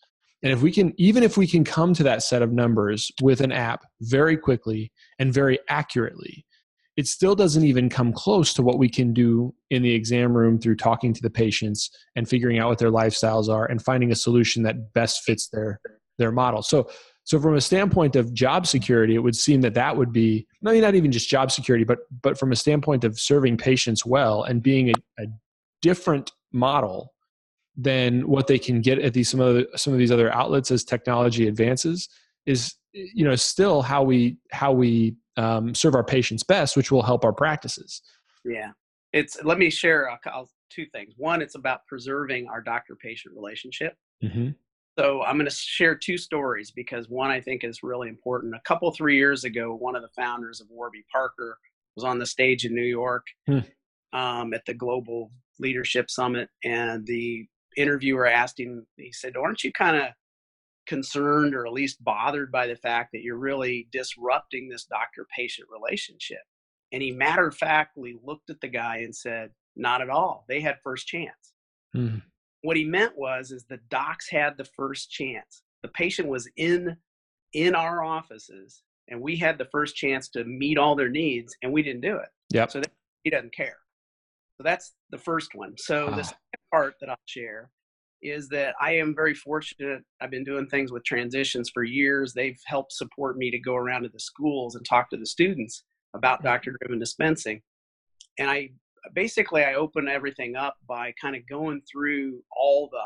And 0.43 0.53
if 0.53 0.63
we 0.63 0.73
can 0.73 0.95
even 0.97 1.23
if 1.23 1.37
we 1.37 1.47
can 1.47 1.65
come 1.65 1.93
to 1.95 2.03
that 2.05 2.23
set 2.23 2.43
of 2.43 2.53
numbers 2.53 3.11
with 3.21 3.41
an 3.41 3.53
app 3.53 3.85
very 4.01 4.37
quickly 4.37 4.91
and 5.19 5.33
very 5.33 5.59
accurately 5.69 6.47
it 6.99 7.07
still 7.07 7.37
doesn't 7.37 7.63
even 7.63 7.89
come 7.89 8.13
close 8.13 8.53
to 8.53 8.61
what 8.61 8.77
we 8.77 8.89
can 8.89 9.13
do 9.13 9.55
in 9.71 9.83
the 9.83 9.95
exam 9.95 10.37
room 10.37 10.59
through 10.59 10.75
talking 10.75 11.13
to 11.15 11.23
the 11.23 11.31
patients 11.31 11.91
and 12.17 12.29
figuring 12.29 12.59
out 12.59 12.69
what 12.69 12.79
their 12.79 12.91
lifestyles 12.91 13.49
are 13.49 13.67
and 13.67 13.81
finding 13.81 14.11
a 14.11 14.17
solution 14.17 14.65
that 14.65 14.93
best 14.95 15.23
fits 15.23 15.49
their 15.49 15.81
their 16.19 16.33
model. 16.33 16.61
So 16.61 16.91
so 17.23 17.39
from 17.39 17.55
a 17.55 17.61
standpoint 17.61 18.17
of 18.17 18.35
job 18.35 18.67
security 18.67 19.15
it 19.15 19.21
would 19.21 19.37
seem 19.37 19.61
that 19.61 19.75
that 19.75 19.97
would 19.97 20.13
be 20.13 20.45
maybe 20.61 20.81
not 20.81 20.97
even 20.97 21.13
just 21.13 21.29
job 21.29 21.53
security 21.53 21.85
but 21.85 21.99
but 22.21 22.37
from 22.37 22.51
a 22.51 22.57
standpoint 22.57 23.05
of 23.05 23.21
serving 23.21 23.57
patients 23.59 24.05
well 24.05 24.43
and 24.43 24.61
being 24.61 24.89
a, 24.89 25.23
a 25.23 25.27
different 25.81 26.33
model 26.53 27.13
than 27.77 28.27
what 28.27 28.49
they 28.49 28.59
can 28.59 28.81
get 28.81 28.99
at 28.99 29.15
these 29.15 29.29
some 29.29 29.39
of 29.39 29.55
the, 29.55 29.69
some 29.77 29.93
of 29.93 30.01
these 30.01 30.11
other 30.11 30.35
outlets 30.35 30.73
as 30.73 30.83
technology 30.83 31.47
advances 31.47 32.09
is 32.45 32.75
you 32.93 33.25
know 33.25 33.37
still 33.37 33.83
how 33.83 34.03
we 34.03 34.37
how 34.51 34.73
we 34.73 35.15
um, 35.39 35.75
serve 35.75 35.95
our 35.95 36.05
patients 36.05 36.43
best, 36.43 36.77
which 36.77 36.91
will 36.91 37.03
help 37.03 37.25
our 37.25 37.33
practices. 37.33 38.03
Yeah, 38.45 38.73
it's. 39.13 39.43
Let 39.43 39.59
me 39.59 39.71
share 39.71 40.11
two 40.71 40.87
things. 40.93 41.15
One, 41.17 41.41
it's 41.41 41.55
about 41.55 41.87
preserving 41.87 42.49
our 42.49 42.61
doctor-patient 42.61 43.35
relationship. 43.35 43.95
Mm-hmm. 44.23 44.51
So 44.99 45.23
I'm 45.23 45.37
going 45.37 45.49
to 45.49 45.55
share 45.55 45.95
two 45.95 46.19
stories 46.19 46.73
because 46.73 47.09
one 47.09 47.31
I 47.31 47.41
think 47.41 47.63
is 47.63 47.85
really 47.85 48.09
important. 48.09 48.57
A 48.57 48.61
couple 48.67 48.91
three 48.91 49.17
years 49.17 49.45
ago, 49.45 49.73
one 49.75 49.95
of 49.95 50.03
the 50.03 50.09
founders 50.17 50.61
of 50.61 50.67
Warby 50.71 51.05
Parker 51.11 51.57
was 51.95 52.05
on 52.05 52.19
the 52.19 52.27
stage 52.27 52.65
in 52.65 52.75
New 52.75 52.83
York 52.83 53.25
hmm. 53.47 53.61
um, 54.13 54.53
at 54.53 54.65
the 54.67 54.75
Global 54.75 55.31
Leadership 55.61 56.11
Summit, 56.11 56.49
and 56.65 57.07
the 57.07 57.47
interviewer 57.77 58.27
asked 58.27 58.59
him. 58.59 58.87
He 58.97 59.13
said, 59.13 59.37
"Aren't 59.37 59.63
you 59.63 59.73
kind 59.73 59.97
of 59.97 60.09
concerned 60.89 61.55
or 61.55 61.67
at 61.67 61.73
least 61.73 62.03
bothered 62.03 62.51
by 62.51 62.67
the 62.67 62.75
fact 62.75 63.11
that 63.13 63.23
you're 63.23 63.39
really 63.39 63.89
disrupting 63.93 64.69
this 64.69 64.85
doctor 64.85 65.27
patient 65.37 65.69
relationship. 65.71 66.41
And 66.93 67.03
he 67.03 67.13
matter 67.13 67.49
of 67.49 67.57
factly 67.57 68.17
looked 68.25 68.51
at 68.51 68.61
the 68.61 68.69
guy 68.69 68.99
and 68.99 69.15
said, 69.15 69.51
Not 69.77 70.01
at 70.01 70.11
all. 70.11 70.45
They 70.49 70.61
had 70.61 70.79
first 70.83 71.07
chance. 71.07 71.53
Mm-hmm. 71.95 72.19
What 72.63 72.77
he 72.77 72.85
meant 72.85 73.17
was 73.17 73.53
is 73.53 73.65
the 73.65 73.79
docs 73.91 74.29
had 74.31 74.57
the 74.57 74.65
first 74.77 75.11
chance. 75.11 75.63
The 75.83 75.89
patient 75.89 76.29
was 76.29 76.51
in 76.57 76.97
in 77.53 77.75
our 77.75 78.03
offices 78.03 78.83
and 79.09 79.21
we 79.21 79.37
had 79.37 79.59
the 79.59 79.65
first 79.67 79.97
chance 79.97 80.29
to 80.31 80.45
meet 80.45 80.77
all 80.77 80.97
their 80.97 81.09
needs 81.09 81.57
and 81.63 81.73
we 81.73 81.83
didn't 81.83 82.03
do 82.03 82.17
it. 82.17 82.29
Yep. 82.53 82.71
So 82.71 82.83
he 83.25 83.31
doesn't 83.31 83.55
care. 83.55 83.77
So 84.57 84.65
that's 84.65 84.93
the 85.11 85.19
first 85.19 85.55
one. 85.55 85.75
So 85.79 86.09
ah. 86.11 86.17
the 86.17 86.25
second 86.25 86.41
part 86.71 86.95
that 87.01 87.11
I'll 87.11 87.17
share 87.27 87.71
is 88.23 88.49
that 88.49 88.75
I 88.81 88.93
am 88.93 89.15
very 89.15 89.35
fortunate. 89.35 90.03
I've 90.21 90.31
been 90.31 90.45
doing 90.45 90.67
things 90.67 90.91
with 90.91 91.05
transitions 91.05 91.71
for 91.73 91.85
years. 91.85 92.33
They've 92.33 92.59
helped 92.67 92.93
support 92.93 93.37
me 93.37 93.51
to 93.51 93.59
go 93.59 93.75
around 93.75 94.03
to 94.03 94.09
the 94.09 94.21
schools 94.21 94.75
and 94.75 94.85
talk 94.85 95.11
to 95.11 95.17
the 95.17 95.27
students 95.27 95.85
about 96.15 96.43
doctor 96.43 96.75
driven 96.81 96.99
dispensing. 96.99 97.61
And 98.39 98.51
I 98.51 98.71
basically 99.15 99.65
I 99.65 99.75
open 99.75 100.09
everything 100.09 100.57
up 100.57 100.77
by 100.89 101.13
kind 101.21 101.37
of 101.37 101.43
going 101.49 101.83
through 101.91 102.43
all 102.57 102.89
the 102.91 103.05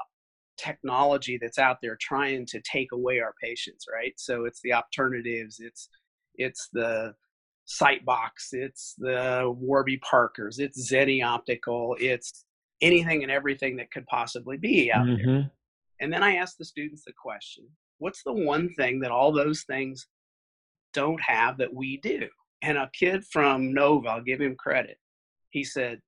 technology 0.57 1.39
that's 1.41 1.59
out 1.59 1.79
there 1.83 1.97
trying 2.01 2.47
to 2.47 2.61
take 2.61 2.93
away 2.93 3.21
our 3.21 3.35
patients, 3.43 3.87
right? 3.93 4.13
So 4.17 4.45
it's 4.45 4.61
the 4.63 4.75
alternatives, 4.75 5.59
it's 5.61 5.89
it's 6.37 6.69
the 6.73 7.15
Sightbox, 7.69 8.53
it's 8.53 8.95
the 8.99 9.53
Warby 9.57 9.99
Parkers, 9.99 10.59
it's 10.59 10.91
Zenni 10.91 11.25
Optical, 11.25 11.97
it's 12.01 12.45
anything 12.83 13.23
and 13.23 13.33
everything 13.33 13.77
that 13.77 13.91
could 13.91 14.07
possibly 14.07 14.59
be 14.59 14.93
out 14.93 15.07
mm-hmm. 15.07 15.31
there. 15.31 15.51
And 16.01 16.13
then 16.13 16.23
I 16.23 16.37
asked 16.37 16.59
the 16.59 16.65
students 16.65 17.05
the 17.07 17.13
question 17.13 17.65
what's 17.99 18.25
the 18.25 18.33
one 18.33 18.69
thing 18.75 18.99
that 18.99 19.13
all 19.13 19.33
those 19.33 19.63
things 19.63 20.09
don't 20.93 21.23
have 21.23 21.57
that 21.59 21.73
we 21.73 21.99
do? 21.99 22.29
And 22.61 22.77
a 22.77 22.91
kid 22.93 23.25
from 23.31 23.73
Nova, 23.73 24.09
I'll 24.09 24.23
give 24.23 24.41
him 24.41 24.57
credit, 24.57 24.99
he 25.51 25.65
said, 25.65 26.01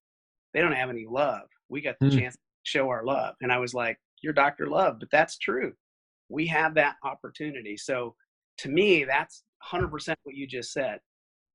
they 0.53 0.61
don't 0.61 0.73
have 0.73 0.91
any 0.91 1.07
love. 1.09 1.43
We 1.69 1.81
got 1.81 1.97
the 2.01 2.07
mm. 2.07 2.19
chance 2.19 2.35
to 2.35 2.41
show 2.65 2.89
our 2.89 3.05
love. 3.05 3.35
And 3.41 3.53
I 3.53 3.59
was 3.59 3.75
like, 3.75 3.99
you're 4.23 4.33
Dr. 4.33 4.69
Love, 4.69 4.99
but 4.99 5.11
that's 5.11 5.39
true. 5.39 5.73
We 6.29 6.47
have 6.47 6.75
that 6.75 6.97
opportunity. 7.05 7.77
So 7.77 8.15
to 8.59 8.69
me, 8.69 9.05
that's 9.05 9.45
100% 9.71 10.15
what 10.23 10.35
you 10.35 10.47
just 10.47 10.73
said. 10.73 10.99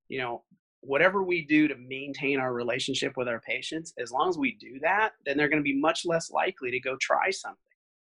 You 0.08 0.20
know, 0.20 0.44
whatever 0.80 1.22
we 1.22 1.44
do 1.44 1.68
to 1.68 1.76
maintain 1.76 2.40
our 2.40 2.52
relationship 2.52 3.16
with 3.16 3.28
our 3.28 3.40
patients, 3.40 3.92
as 3.98 4.10
long 4.10 4.28
as 4.28 4.38
we 4.38 4.56
do 4.60 4.78
that, 4.80 5.12
then 5.24 5.36
they're 5.36 5.48
going 5.48 5.62
to 5.62 5.64
be 5.64 5.78
much 5.78 6.04
less 6.04 6.30
likely 6.30 6.70
to 6.70 6.80
go 6.80 6.96
try 7.00 7.30
something. 7.30 7.58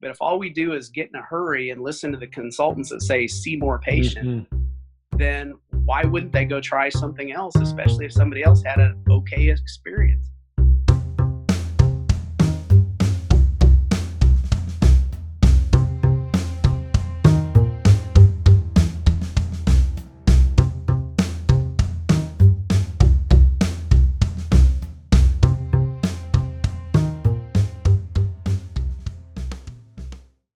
But 0.02 0.12
if 0.12 0.18
all 0.22 0.38
we 0.38 0.50
do 0.50 0.74
is 0.74 0.90
get 0.90 1.10
in 1.14 1.20
a 1.20 1.24
hurry 1.24 1.70
and 1.70 1.82
listen 1.82 2.12
to 2.12 2.18
the 2.18 2.28
consultants 2.28 2.90
that 2.90 3.02
say, 3.02 3.28
see 3.28 3.56
more 3.56 3.80
patients, 3.80 4.48
mm-hmm. 4.52 5.18
then 5.18 5.54
why 5.86 6.04
wouldn't 6.04 6.34
they 6.34 6.46
go 6.46 6.60
try 6.60 6.90
something 6.90 7.32
else, 7.32 7.56
especially 7.56 8.06
if 8.06 8.14
somebody 8.14 8.44
else 8.44 8.64
had 8.64 8.80
an 8.80 9.02
okay 9.10 9.50
experience? 9.50 10.30